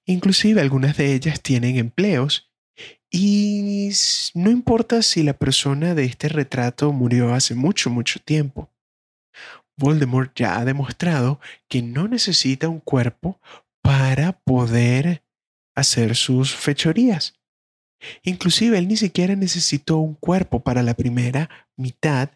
Inclusive 0.06 0.62
algunas 0.62 0.98
de 0.98 1.14
ellas 1.14 1.42
tienen 1.42 1.78
empleos 1.78 2.52
y 3.10 3.92
no 4.34 4.50
importa 4.50 5.02
si 5.02 5.24
la 5.24 5.34
persona 5.34 5.94
de 5.94 6.06
este 6.06 6.30
retrato 6.30 6.92
murió 6.92 7.34
hace 7.34 7.56
mucho, 7.56 7.90
mucho 7.90 8.20
tiempo. 8.20 8.72
Voldemort 9.78 10.32
ya 10.36 10.58
ha 10.58 10.66
demostrado 10.66 11.40
que 11.68 11.82
no 11.82 12.08
necesita 12.08 12.70
un 12.70 12.80
cuerpo 12.80 13.40
para 13.82 14.40
poder 14.40 15.24
hacer 15.76 16.16
sus 16.16 16.56
fechorías. 16.56 17.40
Inclusive 18.24 18.78
él 18.78 18.88
ni 18.88 18.98
siquiera 18.98 19.36
necesitó 19.36 19.98
un 19.98 20.16
cuerpo 20.16 20.62
para 20.62 20.84
la 20.84 20.94
primera 20.94 21.50
mitad 21.76 22.32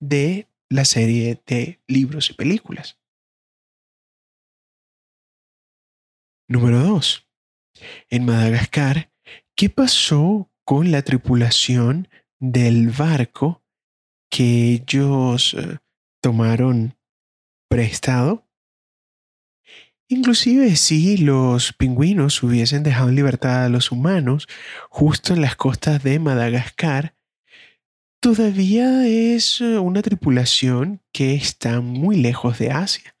de 0.00 0.48
la 0.68 0.84
serie 0.84 1.40
de 1.46 1.80
libros 1.86 2.30
y 2.30 2.34
películas. 2.34 2.98
Número 6.48 6.80
2. 6.80 7.28
En 8.08 8.24
Madagascar, 8.24 9.12
¿qué 9.54 9.70
pasó 9.70 10.50
con 10.64 10.90
la 10.90 11.02
tripulación 11.02 12.08
del 12.40 12.90
barco 12.90 13.62
que 14.30 14.72
ellos 14.72 15.54
eh, 15.54 15.78
tomaron 16.20 16.96
prestado? 17.68 18.48
Inclusive 20.08 20.74
si 20.74 21.18
los 21.18 21.72
pingüinos 21.72 22.42
hubiesen 22.42 22.82
dejado 22.82 23.10
en 23.10 23.14
libertad 23.14 23.66
a 23.66 23.68
los 23.68 23.92
humanos 23.92 24.48
justo 24.88 25.34
en 25.34 25.42
las 25.42 25.54
costas 25.54 26.02
de 26.02 26.18
Madagascar, 26.18 27.14
todavía 28.20 29.06
es 29.06 29.60
eh, 29.60 29.78
una 29.78 30.02
tripulación 30.02 31.02
que 31.12 31.34
está 31.34 31.80
muy 31.80 32.16
lejos 32.16 32.58
de 32.58 32.70
Asia. 32.70 33.16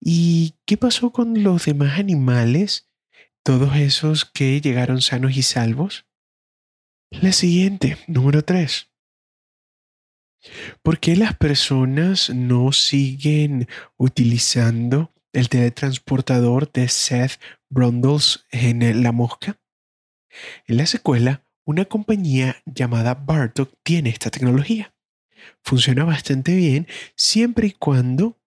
¿Y 0.00 0.54
qué 0.66 0.76
pasó 0.76 1.10
con 1.12 1.42
los 1.42 1.64
demás 1.64 1.98
animales? 1.98 2.90
Todos 3.42 3.76
esos 3.76 4.24
que 4.24 4.60
llegaron 4.60 5.00
sanos 5.00 5.36
y 5.36 5.42
salvos. 5.42 6.06
La 7.10 7.32
siguiente, 7.32 7.98
número 8.06 8.44
3. 8.44 8.90
¿Por 10.82 10.98
qué 10.98 11.16
las 11.16 11.36
personas 11.36 12.30
no 12.30 12.72
siguen 12.72 13.68
utilizando 13.96 15.12
el 15.32 15.48
teletransportador 15.48 16.70
de 16.72 16.88
Seth 16.88 17.40
Brundles 17.68 18.44
en 18.50 19.02
La 19.02 19.12
Mosca? 19.12 19.60
En 20.66 20.78
la 20.78 20.86
secuela, 20.86 21.44
una 21.64 21.84
compañía 21.84 22.62
llamada 22.66 23.14
Bartok 23.14 23.72
tiene 23.82 24.10
esta 24.10 24.30
tecnología. 24.30 24.94
Funciona 25.62 26.04
bastante 26.04 26.54
bien 26.54 26.86
siempre 27.16 27.68
y 27.68 27.72
cuando 27.72 28.38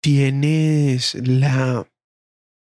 tienes 0.00 1.14
la 1.14 1.88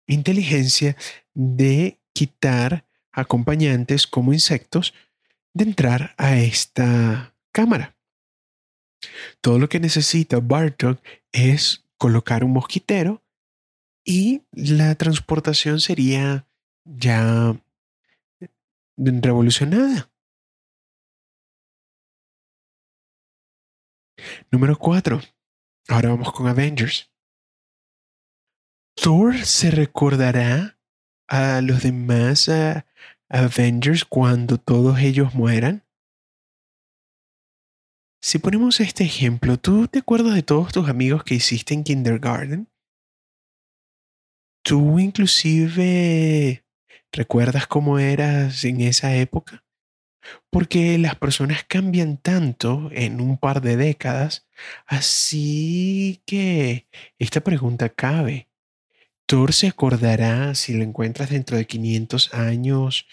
inteligencia 0.06 0.96
de 1.34 2.00
quitar 2.12 2.86
acompañantes 3.12 4.06
como 4.06 4.32
insectos 4.32 4.94
de 5.52 5.64
entrar 5.64 6.14
a 6.16 6.38
esta 6.38 7.34
cámara. 7.52 7.96
Todo 9.40 9.58
lo 9.58 9.68
que 9.68 9.80
necesita 9.80 10.40
Bartok 10.40 11.00
es 11.32 11.84
colocar 11.98 12.44
un 12.44 12.52
mosquitero 12.52 13.22
y 14.04 14.42
la 14.52 14.94
transportación 14.94 15.80
sería 15.80 16.46
ya 16.84 17.60
revolucionada. 19.00 20.10
Número 24.50 24.76
4. 24.78 25.20
Ahora 25.88 26.10
vamos 26.10 26.32
con 26.32 26.46
Avengers. 26.46 27.10
Thor 28.94 29.38
se 29.38 29.70
recordará 29.70 30.78
a 31.28 31.60
los 31.62 31.82
demás 31.82 32.48
uh, 32.48 32.82
Avengers 33.28 34.04
cuando 34.04 34.58
todos 34.58 34.98
ellos 34.98 35.34
mueran. 35.34 35.84
Si 38.22 38.38
ponemos 38.38 38.80
este 38.80 39.04
ejemplo, 39.04 39.56
¿tú 39.56 39.88
te 39.88 40.00
acuerdas 40.00 40.34
de 40.34 40.42
todos 40.42 40.72
tus 40.72 40.88
amigos 40.88 41.24
que 41.24 41.36
hiciste 41.36 41.72
en 41.72 41.84
kindergarten? 41.84 42.68
¿Tú 44.62 44.98
inclusive 44.98 46.62
recuerdas 47.12 47.66
cómo 47.66 47.98
eras 47.98 48.64
en 48.64 48.80
esa 48.80 49.14
época? 49.16 49.64
Porque 50.50 50.98
las 50.98 51.16
personas 51.16 51.64
cambian 51.64 52.18
tanto 52.18 52.90
en 52.92 53.20
un 53.20 53.38
par 53.38 53.60
de 53.62 53.76
décadas, 53.76 54.46
así 54.86 56.22
que 56.26 56.86
esta 57.18 57.40
pregunta 57.40 57.88
cabe. 57.88 58.48
Thor 59.26 59.52
se 59.52 59.68
acordará 59.68 60.56
si 60.56 60.74
lo 60.74 60.82
encuentras 60.82 61.30
dentro 61.30 61.56
de 61.56 61.64
500 61.64 62.34
años 62.34 63.06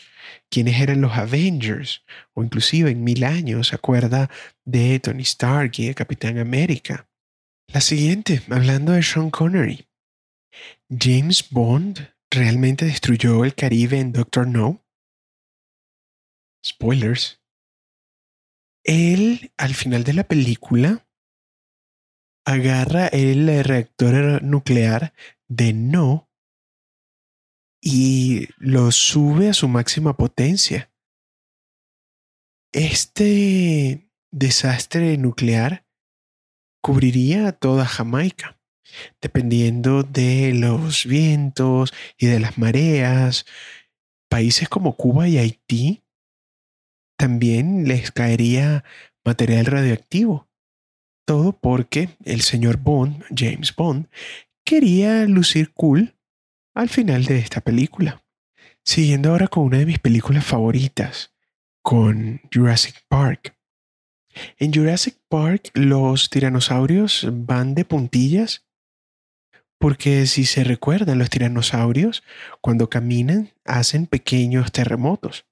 quiénes 0.50 0.82
eran 0.82 1.00
los 1.00 1.14
Avengers 1.14 2.04
o 2.34 2.44
inclusive 2.44 2.90
en 2.90 3.04
mil 3.04 3.24
años 3.24 3.68
se 3.68 3.76
acuerda 3.76 4.30
de 4.66 5.00
Tony 5.00 5.22
Stark 5.22 5.74
y 5.78 5.88
de 5.88 5.96
Capitán 5.96 6.40
América. 6.40 7.08
La 7.68 7.82
siguiente, 7.82 8.42
hablando 8.50 8.94
de 8.94 9.04
Sean 9.04 9.30
Connery. 9.30 9.86
James 10.90 11.46
Bond 11.52 12.10
realmente 12.32 12.86
destruyó 12.86 13.44
el 13.46 13.56
Caribe 13.56 14.00
en 14.00 14.12
Doctor 14.12 14.48
No. 14.48 14.84
Spoilers. 16.66 17.42
Él, 18.84 19.52
al 19.58 19.74
final 19.74 20.04
de 20.04 20.14
la 20.14 20.24
película, 20.24 21.08
agarra 22.46 23.08
el 23.08 23.64
reactor 23.64 24.42
nuclear 24.42 25.14
de 25.50 25.74
No 25.74 26.30
y 27.82 28.48
lo 28.58 28.92
sube 28.92 29.50
a 29.50 29.54
su 29.54 29.68
máxima 29.68 30.16
potencia. 30.16 30.92
Este 32.74 34.10
desastre 34.32 35.18
nuclear 35.18 35.86
cubriría 36.82 37.52
toda 37.52 37.86
Jamaica, 37.86 38.57
dependiendo 39.22 40.04
de 40.04 40.54
los 40.54 41.06
vientos 41.06 41.94
y 42.18 42.28
de 42.28 42.40
las 42.40 42.58
mareas. 42.58 43.46
Países 44.30 44.70
como 44.70 44.96
Cuba 44.96 45.28
y 45.28 45.38
Haití 45.38 46.04
también 47.18 47.88
les 47.88 48.12
caería 48.12 48.84
material 49.26 49.66
radioactivo. 49.66 50.48
Todo 51.26 51.52
porque 51.52 52.10
el 52.24 52.42
señor 52.42 52.78
Bond, 52.78 53.24
James 53.36 53.76
Bond, 53.76 54.08
quería 54.64 55.26
lucir 55.26 55.74
cool 55.74 56.16
al 56.74 56.90
final 56.90 57.26
de 57.26 57.40
esta 57.40 57.62
película. 57.62 58.24
Siguiendo 58.84 59.32
ahora 59.32 59.48
con 59.48 59.64
una 59.64 59.80
de 59.80 59.86
mis 59.86 60.00
películas 60.00 60.46
favoritas, 60.46 61.34
con 61.82 62.42
Jurassic 62.54 63.04
Park. 63.10 63.58
En 64.58 64.74
Jurassic 64.74 65.18
Park 65.28 65.72
los 65.74 66.30
tiranosaurios 66.30 67.28
van 67.32 67.74
de 67.76 67.84
puntillas 67.86 68.67
porque 69.80 70.26
si 70.26 70.46
se 70.46 70.64
recuerdan 70.64 71.20
los 71.20 71.30
tiranosaurios, 71.30 72.24
cuando 72.62 72.90
caminan 72.90 73.52
hacen 73.66 74.08
pequeños 74.08 74.72
terremotos. 74.72 75.46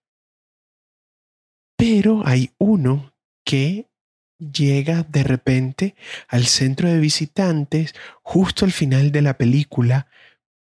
Pero 1.78 2.26
hay 2.26 2.52
uno 2.58 3.14
que 3.44 3.88
llega 4.40 5.04
de 5.04 5.24
repente 5.24 5.96
al 6.28 6.46
centro 6.46 6.90
de 6.90 7.00
visitantes 7.00 7.94
justo 8.22 8.66
al 8.66 8.72
final 8.72 9.12
de 9.12 9.22
la 9.22 9.38
película 9.38 10.08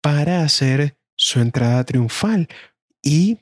para 0.00 0.42
hacer 0.42 0.96
su 1.16 1.40
entrada 1.40 1.84
triunfal 1.84 2.48
y 3.02 3.38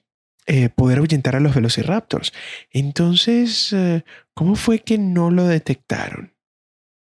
eh, 0.46 0.70
poder 0.70 0.98
ahuyentar 0.98 1.37
a 1.37 1.40
los 1.40 1.54
velociraptors. 1.54 2.33
Entonces, 2.70 3.72
eh, 3.72 4.04
¿cómo 4.35 4.54
fue 4.54 4.81
que 4.81 4.98
no 4.98 5.31
lo 5.31 5.46
detectaron? 5.46 6.35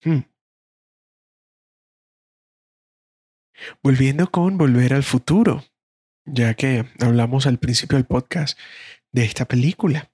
Hmm. 0.03 0.19
Volviendo 3.83 4.29
con 4.31 4.57
Volver 4.57 4.93
al 4.93 5.03
Futuro, 5.03 5.63
ya 6.25 6.53
que 6.53 6.85
hablamos 6.99 7.47
al 7.47 7.59
principio 7.59 7.97
del 7.97 8.05
podcast 8.05 8.57
de 9.11 9.23
esta 9.23 9.45
película. 9.45 10.11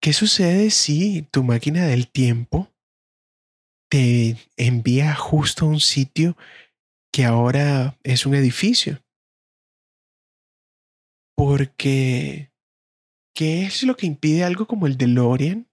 ¿Qué 0.00 0.12
sucede 0.12 0.70
si 0.70 1.22
tu 1.22 1.42
máquina 1.42 1.86
del 1.86 2.08
tiempo 2.08 2.70
te 3.90 4.36
envía 4.56 5.14
justo 5.14 5.64
a 5.64 5.68
un 5.68 5.80
sitio 5.80 6.36
que 7.12 7.24
ahora 7.24 7.98
es 8.02 8.26
un 8.26 8.34
edificio? 8.34 9.02
Porque, 11.36 12.52
¿qué 13.34 13.64
es 13.64 13.82
lo 13.82 13.96
que 13.96 14.06
impide 14.06 14.44
algo 14.44 14.66
como 14.66 14.86
el 14.86 14.96
DeLorean 14.96 15.68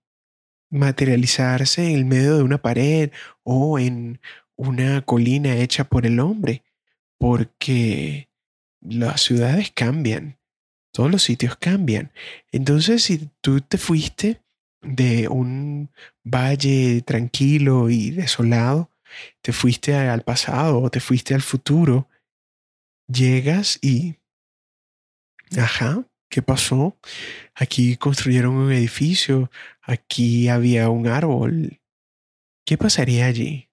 materializarse 0.71 1.89
en 1.89 1.95
el 1.95 2.05
medio 2.05 2.37
de 2.37 2.43
una 2.43 2.61
pared 2.61 3.11
o 3.43 3.77
en 3.77 4.21
una 4.55 5.01
colina 5.01 5.55
hecha 5.55 5.85
por 5.85 6.05
el 6.05 6.19
hombre? 6.19 6.63
Porque 7.17 8.29
las 8.81 9.21
ciudades 9.21 9.71
cambian, 9.73 10.37
todos 10.91 11.11
los 11.11 11.23
sitios 11.23 11.55
cambian. 11.55 12.11
Entonces, 12.51 13.03
si 13.03 13.29
tú 13.41 13.61
te 13.61 13.77
fuiste 13.77 14.41
de 14.81 15.27
un 15.27 15.89
valle 16.23 17.01
tranquilo 17.01 17.89
y 17.89 18.11
desolado, 18.11 18.89
te 19.41 19.53
fuiste 19.53 19.95
al 19.95 20.23
pasado 20.23 20.81
o 20.81 20.89
te 20.89 20.99
fuiste 20.99 21.33
al 21.33 21.41
futuro, 21.41 22.07
llegas 23.07 23.79
y... 23.81 24.15
Ajá, 25.57 26.05
¿qué 26.29 26.41
pasó? 26.41 26.97
Aquí 27.53 27.97
construyeron 27.97 28.55
un 28.55 28.71
edificio, 28.71 29.51
aquí 29.81 30.47
había 30.47 30.89
un 30.89 31.07
árbol. 31.07 31.81
¿Qué 32.65 32.77
pasaría 32.77 33.25
allí? 33.25 33.70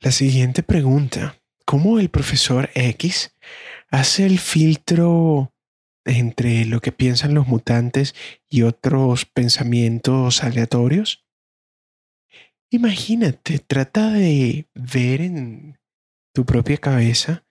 La 0.00 0.10
siguiente 0.10 0.62
pregunta, 0.62 1.40
¿cómo 1.64 1.98
el 1.98 2.08
profesor 2.08 2.70
X 2.74 3.36
hace 3.90 4.26
el 4.26 4.38
filtro 4.38 5.52
entre 6.04 6.64
lo 6.64 6.80
que 6.80 6.92
piensan 6.92 7.34
los 7.34 7.46
mutantes 7.46 8.14
y 8.48 8.62
otros 8.62 9.24
pensamientos 9.24 10.42
aleatorios? 10.42 11.24
Imagínate, 12.70 13.58
trata 13.58 14.10
de 14.10 14.66
ver 14.74 15.20
en 15.20 15.78
tu 16.34 16.46
propia 16.46 16.78
cabeza 16.78 17.44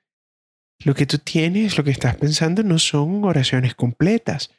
lo 0.84 0.96
que 0.96 1.06
tú 1.06 1.20
tienes, 1.20 1.78
lo 1.78 1.84
que 1.84 1.92
estás 1.92 2.16
pensando, 2.16 2.64
no 2.64 2.80
son 2.80 3.24
oraciones 3.24 3.76
completas, 3.76 4.52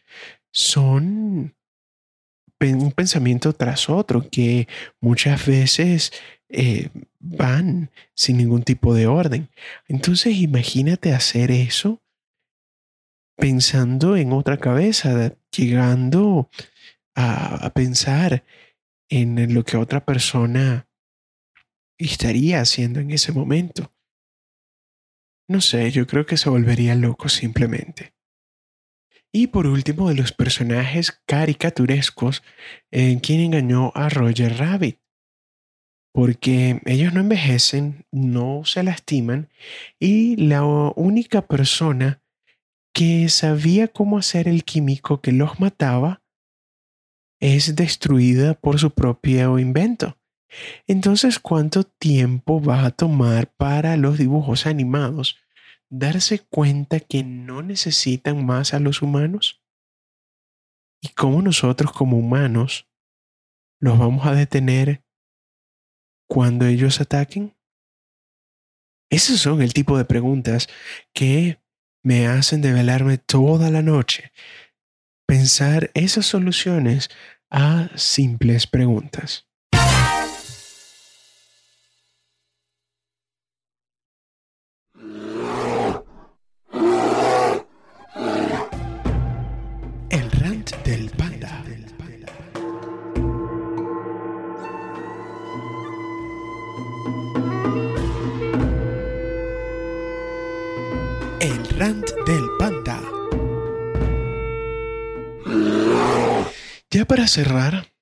son 0.53 1.57
un 2.61 2.93
pensamiento 2.93 3.53
tras 3.53 3.89
otro 3.91 4.29
que 4.31 4.69
muchas 5.01 5.45
veces 5.47 6.13
eh, 6.55 6.91
van 7.19 7.91
sin 8.15 8.37
ningún 8.37 8.63
tipo 8.63 8.95
de 8.95 9.07
orden. 9.07 9.49
Entonces 9.89 10.37
imagínate 10.37 11.15
hacer 11.15 11.51
eso 11.51 12.03
pensando 13.37 14.17
en 14.17 14.33
otra 14.33 14.59
cabeza, 14.59 15.35
llegando 15.51 16.51
a, 17.15 17.71
pensar 17.75 18.45
en 19.09 19.55
lo 19.55 19.65
que 19.65 19.77
otra 19.77 20.05
persona 20.05 20.87
estaría 21.99 22.61
haciendo 22.61 23.01
en 23.01 23.11
ese 23.11 23.33
momento. 23.33 23.93
No 25.49 25.61
sé, 25.61 25.91
yo 25.91 26.07
creo 26.07 26.27
que 26.27 26.37
se 26.37 26.51
volvería 26.51 26.95
loco 26.95 27.29
simplemente. 27.29 28.15
Y 29.33 29.49
por 29.49 29.67
último, 29.67 30.11
de 30.11 30.15
los 30.15 30.33
personajes 30.33 31.23
caricaturescos 31.27 32.43
en 32.91 33.19
quien 33.21 33.41
engañó 33.41 33.91
a 33.95 34.11
Roger 34.11 34.59
Rabbit. 34.59 35.02
Porque 36.13 36.81
ellos 36.85 37.15
no 37.15 37.21
envejecen, 37.21 38.05
no 38.11 38.65
se 38.65 38.83
lastiman 38.83 39.49
y 39.99 40.37
la 40.37 40.63
única 40.65 41.47
persona 41.47 42.23
que 42.93 43.29
sabía 43.31 43.89
cómo 43.89 44.19
hacer 44.19 44.47
el 44.47 44.65
químico 44.65 45.23
que 45.23 45.33
los 45.33 45.59
mataba 45.59 46.23
es 47.41 47.75
destruida 47.75 48.55
por 48.55 48.79
su 48.79 48.91
propio 48.91 49.59
invento. 49.59 50.19
Entonces, 50.87 51.39
¿cuánto 51.39 51.85
tiempo 51.85 52.63
va 52.63 52.85
a 52.85 52.91
tomar 52.91 53.51
para 53.55 53.97
los 53.97 54.19
dibujos 54.19 54.67
animados 54.67 55.39
darse 55.89 56.41
cuenta 56.41 57.01
que 57.01 57.25
no 57.25 57.63
necesitan 57.63 58.45
más 58.45 58.75
a 58.75 58.81
los 58.81 59.01
humanos? 59.01 59.63
¿Y 61.01 61.09
cómo 61.09 61.41
nosotros 61.41 61.91
como 61.93 62.19
humanos 62.19 62.87
¿Los 63.83 63.99
vamos 63.99 64.25
a 64.27 64.35
detener 64.37 65.03
cuando 66.33 66.65
ellos 66.65 66.99
ataquen? 66.99 67.55
Esos 69.11 69.39
son 69.39 69.61
el 69.61 69.75
tipo 69.75 69.99
de 69.99 70.07
preguntas 70.07 70.67
que 71.13 71.61
me 72.03 72.27
hacen 72.27 72.63
develarme 72.63 73.19
toda 73.19 73.69
la 73.69 73.83
noche, 73.83 74.33
pensar 75.29 75.91
esas 75.93 76.25
soluciones 76.25 77.11
a 77.51 77.91
simples 77.97 78.67
preguntas. 78.67 79.47
Del 102.01 102.49
panda. 102.59 103.03
Ya 106.91 107.05
para 107.05 107.27
cerrar 107.29 107.93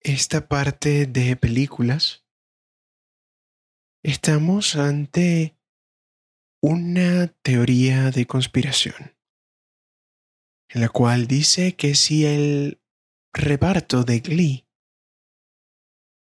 esta 0.00 0.46
parte 0.46 1.06
de 1.06 1.34
películas, 1.34 2.24
estamos 4.04 4.76
ante 4.76 5.56
una 6.62 7.26
teoría 7.42 8.12
de 8.12 8.26
conspiración, 8.26 9.16
en 10.68 10.80
la 10.80 10.88
cual 10.88 11.26
dice 11.26 11.74
que 11.74 11.96
si 11.96 12.24
el 12.24 12.80
reparto 13.32 14.04
de 14.04 14.20
Glee 14.20 14.68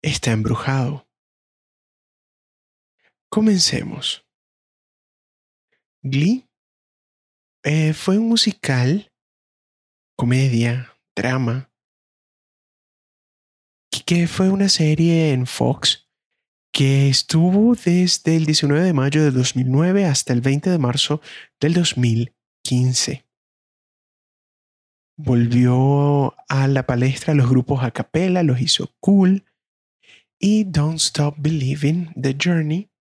está 0.01 0.31
embrujado. 0.31 1.09
Comencemos. 3.29 4.25
Glee 6.01 6.47
eh, 7.65 7.93
fue 7.93 8.19
un 8.19 8.29
musical, 8.29 9.11
comedia, 10.15 10.93
drama, 11.15 11.71
que 14.05 14.27
fue 14.27 14.49
una 14.49 14.69
serie 14.69 15.31
en 15.31 15.47
Fox 15.47 16.07
que 16.71 17.09
estuvo 17.09 17.73
desde 17.73 18.35
el 18.35 18.45
19 18.45 18.83
de 18.83 18.93
mayo 18.93 19.23
de 19.23 19.31
2009 19.31 20.05
hasta 20.05 20.33
el 20.33 20.41
20 20.41 20.69
de 20.69 20.77
marzo 20.77 21.21
del 21.59 21.73
2015. 21.73 23.25
Volvió 25.17 26.35
a 26.47 26.67
la 26.67 26.85
palestra 26.85 27.33
los 27.33 27.49
grupos 27.49 27.83
a 27.83 27.89
capella, 27.89 28.43
los 28.43 28.61
hizo 28.61 28.93
cool 28.99 29.43
y 30.37 30.65
Don't 30.65 30.99
Stop 30.99 31.37
Believing 31.39 32.13
The 32.13 32.37
Journey 32.39 32.91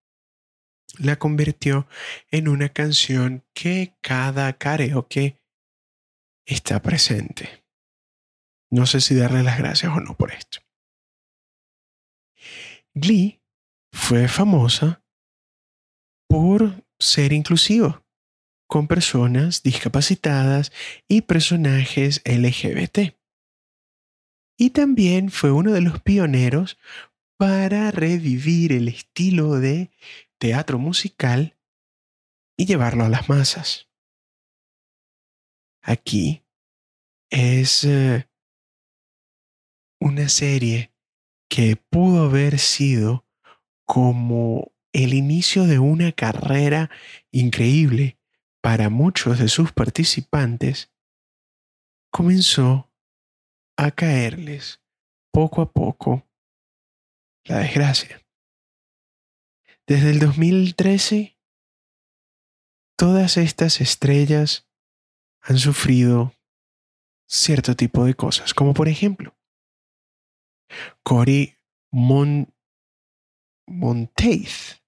la 0.98 1.16
convirtió 1.16 1.86
en 2.30 2.48
una 2.48 2.68
canción 2.68 3.44
que 3.54 3.96
cada 4.00 4.52
karaoke 4.54 5.40
está 6.46 6.80
presente. 6.82 7.64
No 8.70 8.86
sé 8.86 9.00
si 9.00 9.14
darle 9.14 9.42
las 9.42 9.58
gracias 9.58 9.92
o 9.96 10.00
no 10.00 10.16
por 10.16 10.32
esto. 10.32 10.60
Glee 12.94 13.40
fue 13.92 14.28
famosa 14.28 15.04
por 16.28 16.84
ser 16.98 17.32
inclusivo 17.32 18.04
con 18.66 18.88
personas 18.88 19.62
discapacitadas 19.62 20.72
y 21.06 21.22
personajes 21.22 22.22
LGBT. 22.24 23.16
Y 24.56 24.70
también 24.70 25.30
fue 25.30 25.52
uno 25.52 25.72
de 25.72 25.80
los 25.80 26.00
pioneros 26.00 26.78
para 27.36 27.90
revivir 27.90 28.72
el 28.72 28.88
estilo 28.88 29.60
de 29.60 29.90
teatro 30.44 30.78
musical 30.78 31.56
y 32.54 32.66
llevarlo 32.66 33.06
a 33.06 33.08
las 33.08 33.30
masas. 33.30 33.88
Aquí 35.80 36.44
es 37.30 37.82
eh, 37.84 38.28
una 39.98 40.28
serie 40.28 40.92
que 41.48 41.76
pudo 41.76 42.24
haber 42.24 42.58
sido 42.58 43.26
como 43.86 44.70
el 44.92 45.14
inicio 45.14 45.64
de 45.64 45.78
una 45.78 46.12
carrera 46.12 46.90
increíble 47.30 48.18
para 48.60 48.90
muchos 48.90 49.38
de 49.38 49.48
sus 49.48 49.72
participantes, 49.72 50.92
comenzó 52.10 52.92
a 53.78 53.90
caerles 53.92 54.82
poco 55.32 55.62
a 55.62 55.72
poco 55.72 56.28
la 57.44 57.60
desgracia. 57.60 58.23
Desde 59.86 60.10
el 60.10 60.18
2013, 60.18 61.38
todas 62.96 63.36
estas 63.36 63.82
estrellas 63.82 64.66
han 65.42 65.58
sufrido 65.58 66.32
cierto 67.28 67.76
tipo 67.76 68.06
de 68.06 68.14
cosas, 68.14 68.54
como 68.54 68.72
por 68.72 68.88
ejemplo, 68.88 69.36
Cory 71.02 71.58
Mon 71.92 72.50
Monteith, 73.66 74.80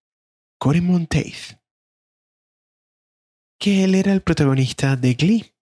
Cory 0.59 0.81
Monteith, 0.81 1.59
que 3.61 3.85
él 3.85 3.95
era 3.95 4.15
el 4.15 4.23
protagonista 4.23 4.97
de 4.97 5.15
Glee. 5.15 5.55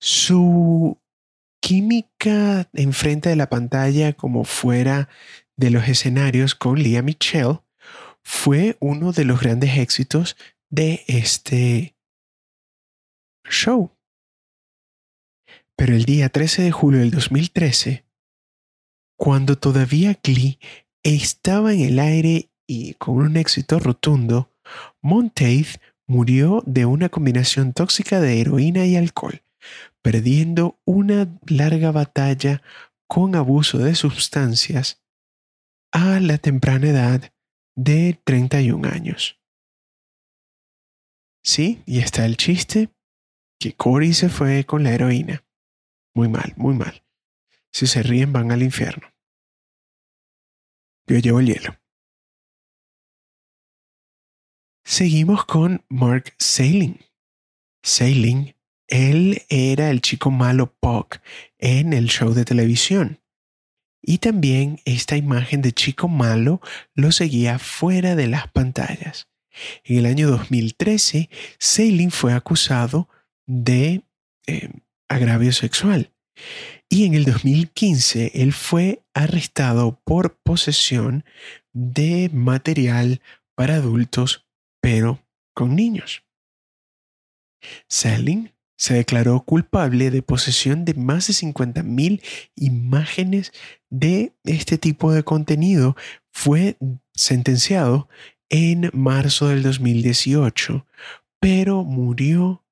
Su 0.00 1.00
química 1.60 2.70
enfrente 2.72 3.28
de 3.28 3.36
la 3.36 3.50
pantalla 3.50 4.12
como 4.12 4.44
fuera 4.44 5.08
de 5.56 5.70
los 5.70 5.88
escenarios 5.88 6.54
con 6.54 6.80
Leah 6.80 7.02
Michelle 7.02 7.60
fue 8.22 8.76
uno 8.80 9.12
de 9.12 9.24
los 9.24 9.40
grandes 9.40 9.76
éxitos 9.78 10.36
de 10.70 11.04
este 11.06 11.96
show. 13.48 13.90
Pero 15.76 15.94
el 15.94 16.04
día 16.04 16.28
13 16.28 16.62
de 16.62 16.72
julio 16.72 17.00
del 17.00 17.10
2013, 17.10 18.04
cuando 19.18 19.58
todavía 19.58 20.18
Glee 20.22 20.58
estaba 21.02 21.72
en 21.72 21.80
el 21.80 21.98
aire 21.98 22.50
y 22.66 22.94
con 22.94 23.16
un 23.16 23.36
éxito 23.36 23.78
rotundo, 23.78 24.52
Monteith 25.00 25.80
murió 26.06 26.62
de 26.66 26.86
una 26.86 27.08
combinación 27.08 27.72
tóxica 27.72 28.20
de 28.20 28.40
heroína 28.40 28.84
y 28.86 28.96
alcohol, 28.96 29.42
perdiendo 30.02 30.78
una 30.84 31.28
larga 31.46 31.92
batalla 31.92 32.62
con 33.08 33.34
abuso 33.34 33.78
de 33.78 33.94
sustancias 33.94 35.02
a 35.92 36.20
la 36.20 36.38
temprana 36.38 36.88
edad 36.88 37.32
de 37.82 38.20
31 38.24 38.86
años. 38.88 39.40
Sí, 41.42 41.82
y 41.86 42.00
está 42.00 42.26
el 42.26 42.36
chiste 42.36 42.90
que 43.58 43.74
Cory 43.74 44.12
se 44.12 44.28
fue 44.28 44.64
con 44.66 44.82
la 44.82 44.92
heroína. 44.92 45.44
Muy 46.14 46.28
mal, 46.28 46.52
muy 46.56 46.74
mal. 46.74 47.02
Si 47.72 47.86
se 47.86 48.02
ríen 48.02 48.32
van 48.32 48.52
al 48.52 48.62
infierno. 48.62 49.08
Yo 51.06 51.18
llevo 51.18 51.40
el 51.40 51.46
hielo. 51.46 51.76
Seguimos 54.84 55.46
con 55.46 55.84
Mark 55.88 56.34
Sailing. 56.38 56.98
Sailing, 57.82 58.54
él 58.88 59.42
era 59.48 59.90
el 59.90 60.02
chico 60.02 60.30
malo 60.30 60.74
Puck 60.74 61.20
en 61.58 61.94
el 61.94 62.08
show 62.08 62.34
de 62.34 62.44
televisión. 62.44 63.22
Y 64.02 64.18
también 64.18 64.80
esta 64.84 65.16
imagen 65.16 65.62
de 65.62 65.72
chico 65.72 66.08
malo 66.08 66.60
lo 66.94 67.12
seguía 67.12 67.58
fuera 67.58 68.16
de 68.16 68.28
las 68.28 68.48
pantallas. 68.48 69.28
En 69.84 69.98
el 69.98 70.06
año 70.06 70.30
2013, 70.30 71.28
Sailing 71.58 72.10
fue 72.10 72.32
acusado 72.32 73.08
de 73.46 74.02
eh, 74.46 74.70
agravio 75.08 75.52
sexual. 75.52 76.12
Y 76.88 77.04
en 77.04 77.14
el 77.14 77.24
2015, 77.24 78.32
él 78.34 78.52
fue 78.52 79.02
arrestado 79.14 80.00
por 80.04 80.38
posesión 80.38 81.24
de 81.72 82.30
material 82.32 83.20
para 83.54 83.76
adultos, 83.76 84.46
pero 84.80 85.22
con 85.54 85.76
niños. 85.76 86.24
Sailing 87.88 88.52
se 88.80 88.94
declaró 88.94 89.44
culpable 89.44 90.10
de 90.10 90.22
posesión 90.22 90.86
de 90.86 90.94
más 90.94 91.26
de 91.26 91.34
50.000 91.34 92.22
imágenes 92.56 93.52
de 93.90 94.32
este 94.44 94.78
tipo 94.78 95.12
de 95.12 95.22
contenido. 95.22 95.96
Fue 96.32 96.78
sentenciado 97.12 98.08
en 98.48 98.90
marzo 98.94 99.48
del 99.48 99.62
2018, 99.62 100.86
pero 101.38 101.84
murió 101.84 102.64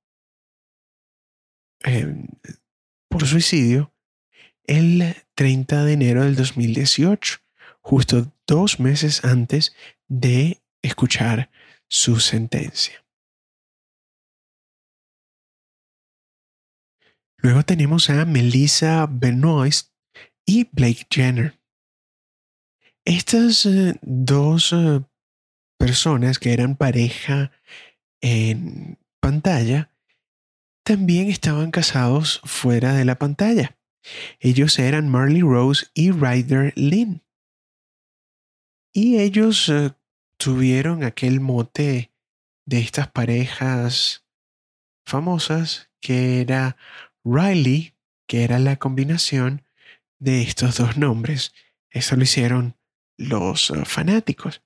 por 3.11 3.27
suicidio 3.27 3.93
el 4.65 5.15
30 5.35 5.85
de 5.85 5.93
enero 5.93 6.25
del 6.25 6.37
2018, 6.37 7.41
justo 7.83 8.33
dos 8.47 8.81
meses 8.81 9.27
antes 9.27 9.75
de 10.09 10.63
escuchar 10.81 11.51
su 11.87 12.19
sentencia. 12.19 13.05
Luego 17.49 17.65
tenemos 17.65 18.11
a 18.11 18.27
Melissa 18.27 19.07
Benoist 19.11 19.95
y 20.45 20.69
Blake 20.71 21.07
Jenner. 21.11 21.59
Estas 23.07 23.65
eh, 23.65 23.95
dos 24.03 24.75
eh, 24.75 25.01
personas 25.79 26.39
que 26.39 26.53
eran 26.53 26.77
pareja 26.77 27.51
en 28.21 28.99
pantalla 29.19 29.91
también 30.85 31.31
estaban 31.31 31.71
casados 31.71 32.43
fuera 32.45 32.93
de 32.93 33.07
la 33.07 33.19
pantalla. 33.19 33.79
Ellos 34.41 34.79
eran 34.79 35.09
Marley 35.09 35.41
Rose 35.41 35.87
y 35.95 36.11
Ryder 36.11 36.75
Lynn. 36.77 37.25
Y 38.93 39.21
ellos 39.21 39.71
eh, 39.71 39.95
tuvieron 40.37 41.03
aquel 41.03 41.41
mote 41.41 42.13
de 42.67 42.79
estas 42.81 43.11
parejas 43.11 44.27
famosas 45.07 45.91
que 46.03 46.43
era 46.43 46.77
Riley, 47.25 47.95
que 48.27 48.45
era 48.45 48.59
la 48.59 48.77
combinación 48.77 49.65
de 50.19 50.43
estos 50.43 50.79
dos 50.79 50.97
nombres. 50.97 51.53
Eso 51.91 52.17
lo 52.17 52.23
hicieron 52.23 52.77
los 53.17 53.71
eh, 53.71 53.85
fanáticos. 53.85 54.63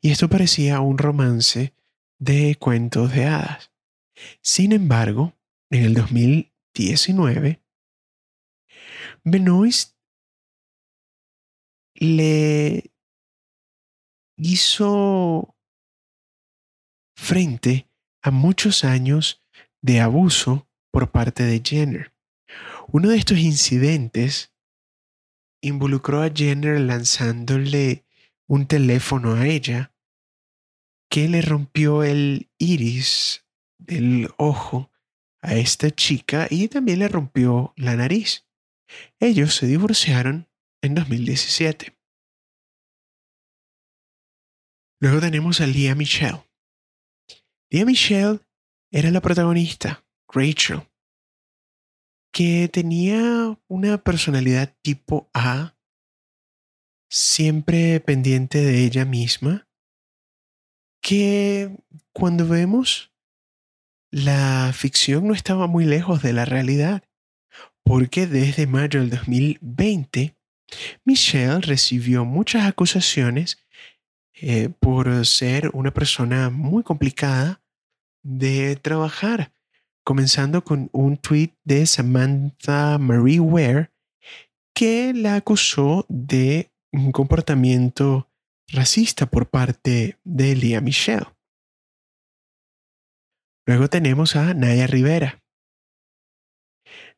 Y 0.00 0.10
esto 0.10 0.28
parecía 0.28 0.80
un 0.80 0.98
romance 0.98 1.74
de 2.18 2.56
cuentos 2.56 3.12
de 3.12 3.26
hadas. 3.26 3.72
Sin 4.42 4.72
embargo, 4.72 5.34
en 5.70 5.84
el 5.84 5.94
2019, 5.94 7.62
Benoist 9.24 9.96
le 11.94 12.90
hizo 14.36 15.54
frente 17.14 17.88
a 18.22 18.30
muchos 18.30 18.84
años 18.84 19.42
de 19.82 20.00
abuso 20.00 20.69
por 20.90 21.10
parte 21.10 21.44
de 21.44 21.62
Jenner. 21.64 22.12
Uno 22.88 23.08
de 23.08 23.16
estos 23.16 23.38
incidentes 23.38 24.52
involucró 25.62 26.22
a 26.22 26.30
Jenner 26.30 26.80
lanzándole 26.80 28.04
un 28.46 28.66
teléfono 28.66 29.34
a 29.34 29.46
ella 29.46 29.94
que 31.10 31.28
le 31.28 31.42
rompió 31.42 32.02
el 32.02 32.50
iris 32.58 33.44
del 33.78 34.28
ojo 34.36 34.90
a 35.42 35.54
esta 35.54 35.90
chica 35.90 36.46
y 36.50 36.68
también 36.68 37.00
le 37.00 37.08
rompió 37.08 37.72
la 37.76 37.96
nariz. 37.96 38.46
Ellos 39.18 39.54
se 39.54 39.66
divorciaron 39.66 40.48
en 40.82 40.94
2017. 40.94 41.96
Luego 45.00 45.20
tenemos 45.20 45.60
a 45.60 45.66
Leah 45.66 45.94
Michelle. 45.94 46.42
Leah 47.70 47.84
Michelle 47.84 48.40
era 48.90 49.10
la 49.10 49.20
protagonista, 49.20 50.04
Rachel, 50.32 50.82
que 52.32 52.68
tenía 52.72 53.58
una 53.68 53.98
personalidad 53.98 54.74
tipo 54.82 55.28
A, 55.34 55.76
siempre 57.08 58.00
pendiente 58.00 58.62
de 58.62 58.84
ella 58.84 59.04
misma, 59.04 59.68
que 61.02 61.76
cuando 62.12 62.46
vemos 62.46 63.12
la 64.10 64.72
ficción 64.74 65.26
no 65.28 65.34
estaba 65.34 65.66
muy 65.66 65.84
lejos 65.84 66.22
de 66.22 66.32
la 66.32 66.44
realidad, 66.44 67.02
porque 67.82 68.26
desde 68.26 68.66
mayo 68.66 69.00
del 69.00 69.10
2020, 69.10 70.36
Michelle 71.04 71.60
recibió 71.60 72.24
muchas 72.24 72.66
acusaciones 72.66 73.64
eh, 74.34 74.68
por 74.68 75.26
ser 75.26 75.70
una 75.74 75.92
persona 75.92 76.50
muy 76.50 76.82
complicada 76.82 77.62
de 78.22 78.76
trabajar, 78.76 79.52
comenzando 80.04 80.64
con 80.64 80.88
un 80.92 81.16
tweet 81.16 81.56
de 81.64 81.86
Samantha 81.86 82.98
Marie 82.98 83.40
Ware 83.40 83.90
que 84.74 85.12
la 85.14 85.36
acusó 85.36 86.06
de 86.08 86.70
un 86.92 87.12
comportamiento 87.12 88.30
racista 88.68 89.26
por 89.26 89.48
parte 89.48 90.18
de 90.24 90.52
Elia 90.52 90.80
Michelle. 90.80 91.26
Luego 93.66 93.88
tenemos 93.88 94.36
a 94.36 94.54
Naya 94.54 94.86
Rivera. 94.86 95.42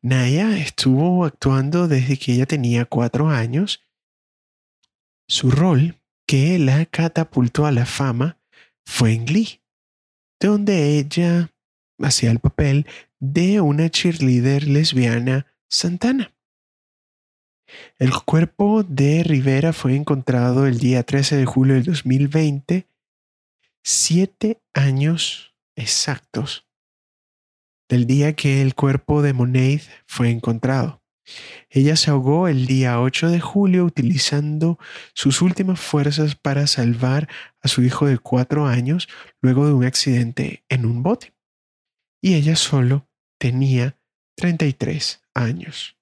Naya 0.02 0.56
estuvo 0.58 1.24
actuando 1.24 1.88
desde 1.88 2.18
que 2.18 2.32
ella 2.32 2.46
tenía 2.46 2.84
cuatro 2.84 3.28
años. 3.28 3.82
Su 5.28 5.50
rol, 5.50 6.00
que 6.26 6.58
la 6.58 6.84
catapultó 6.86 7.66
a 7.66 7.72
la 7.72 7.86
fama, 7.86 8.38
fue 8.84 9.12
en 9.12 9.24
Glee 9.24 9.62
donde 10.42 10.98
ella 10.98 11.51
hacía 12.02 12.30
el 12.30 12.38
papel 12.38 12.86
de 13.20 13.60
una 13.60 13.90
cheerleader 13.90 14.66
lesbiana 14.68 15.46
Santana. 15.68 16.34
El 17.98 18.12
cuerpo 18.24 18.82
de 18.82 19.22
Rivera 19.22 19.72
fue 19.72 19.96
encontrado 19.96 20.66
el 20.66 20.78
día 20.78 21.02
13 21.04 21.36
de 21.36 21.46
julio 21.46 21.74
del 21.74 21.84
2020, 21.84 22.86
siete 23.82 24.60
años 24.74 25.54
exactos 25.74 26.66
del 27.92 28.06
día 28.06 28.32
que 28.32 28.62
el 28.62 28.74
cuerpo 28.74 29.20
de 29.20 29.34
Monet 29.34 29.82
fue 30.06 30.30
encontrado. 30.30 31.02
Ella 31.68 31.94
se 31.96 32.10
ahogó 32.10 32.48
el 32.48 32.64
día 32.64 32.98
8 32.98 33.28
de 33.28 33.38
julio 33.38 33.84
utilizando 33.84 34.78
sus 35.12 35.42
últimas 35.42 35.78
fuerzas 35.78 36.34
para 36.34 36.66
salvar 36.66 37.28
a 37.60 37.68
su 37.68 37.82
hijo 37.82 38.06
de 38.06 38.16
cuatro 38.16 38.66
años 38.66 39.08
luego 39.42 39.66
de 39.66 39.74
un 39.74 39.84
accidente 39.84 40.64
en 40.70 40.86
un 40.86 41.02
bote. 41.02 41.31
Y 42.22 42.34
ella 42.34 42.54
solo 42.54 43.08
tenía 43.38 43.98
33 44.36 45.22
años. 45.34 45.98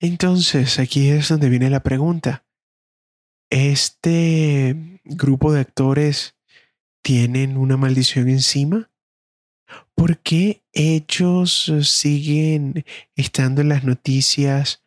Entonces, 0.00 0.78
aquí 0.78 1.10
es 1.10 1.28
donde 1.28 1.50
viene 1.50 1.68
la 1.68 1.82
pregunta. 1.82 2.46
¿Este 3.50 5.00
grupo 5.04 5.52
de 5.52 5.60
actores 5.60 6.38
tienen 7.02 7.58
una 7.58 7.76
maldición 7.76 8.30
encima? 8.30 8.90
¿Por 9.94 10.20
qué 10.20 10.64
ellos 10.72 11.70
siguen 11.82 12.86
estando 13.14 13.60
en 13.60 13.68
las 13.68 13.84
noticias 13.84 14.82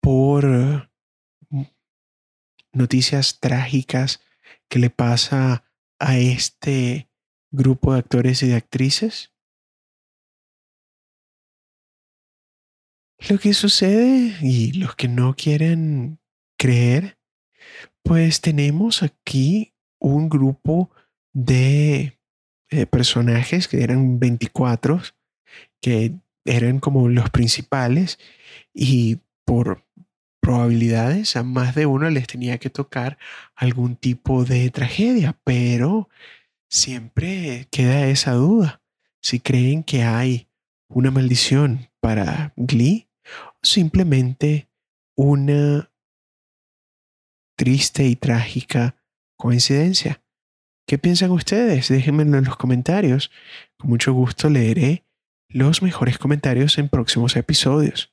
por 0.00 0.90
mm, 1.50 1.62
noticias 2.72 3.38
trágicas 3.38 4.20
que 4.68 4.80
le 4.80 4.90
pasa 4.90 5.69
a 6.00 6.18
este 6.18 7.08
grupo 7.52 7.92
de 7.92 8.00
actores 8.00 8.42
y 8.42 8.48
de 8.48 8.56
actrices? 8.56 9.32
Lo 13.28 13.38
que 13.38 13.52
sucede 13.52 14.38
y 14.40 14.72
los 14.72 14.96
que 14.96 15.06
no 15.06 15.34
quieren 15.34 16.18
creer, 16.58 17.18
pues 18.02 18.40
tenemos 18.40 19.02
aquí 19.02 19.74
un 20.00 20.30
grupo 20.30 20.90
de 21.34 22.18
eh, 22.70 22.86
personajes 22.86 23.68
que 23.68 23.82
eran 23.82 24.18
24, 24.18 25.02
que 25.82 26.14
eran 26.46 26.80
como 26.80 27.08
los 27.08 27.28
principales 27.30 28.18
y 28.72 29.18
por 29.44 29.84
probabilidades 30.40 31.36
a 31.36 31.42
más 31.42 31.74
de 31.74 31.86
uno 31.86 32.10
les 32.10 32.26
tenía 32.26 32.58
que 32.58 32.70
tocar 32.70 33.18
algún 33.54 33.96
tipo 33.96 34.44
de 34.44 34.70
tragedia, 34.70 35.38
pero 35.44 36.08
siempre 36.68 37.68
queda 37.70 38.06
esa 38.06 38.32
duda 38.32 38.82
si 39.22 39.40
creen 39.40 39.82
que 39.82 40.02
hay 40.02 40.48
una 40.88 41.10
maldición 41.10 41.90
para 42.00 42.52
Glee 42.56 43.08
o 43.46 43.58
simplemente 43.62 44.68
una 45.16 45.90
triste 47.56 48.04
y 48.04 48.16
trágica 48.16 48.96
coincidencia. 49.36 50.22
¿Qué 50.86 50.98
piensan 50.98 51.30
ustedes? 51.30 51.88
Déjenmelo 51.88 52.38
en 52.38 52.44
los 52.44 52.56
comentarios. 52.56 53.30
Con 53.78 53.90
mucho 53.90 54.12
gusto 54.12 54.48
leeré 54.48 55.04
los 55.48 55.82
mejores 55.82 56.18
comentarios 56.18 56.78
en 56.78 56.88
próximos 56.88 57.36
episodios. 57.36 58.12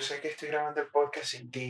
Yo 0.00 0.06
sé 0.06 0.18
que 0.22 0.28
estoy 0.28 0.48
grabando 0.48 0.80
el 0.80 0.86
podcast 0.86 1.26
sin 1.26 1.50
ti 1.50 1.68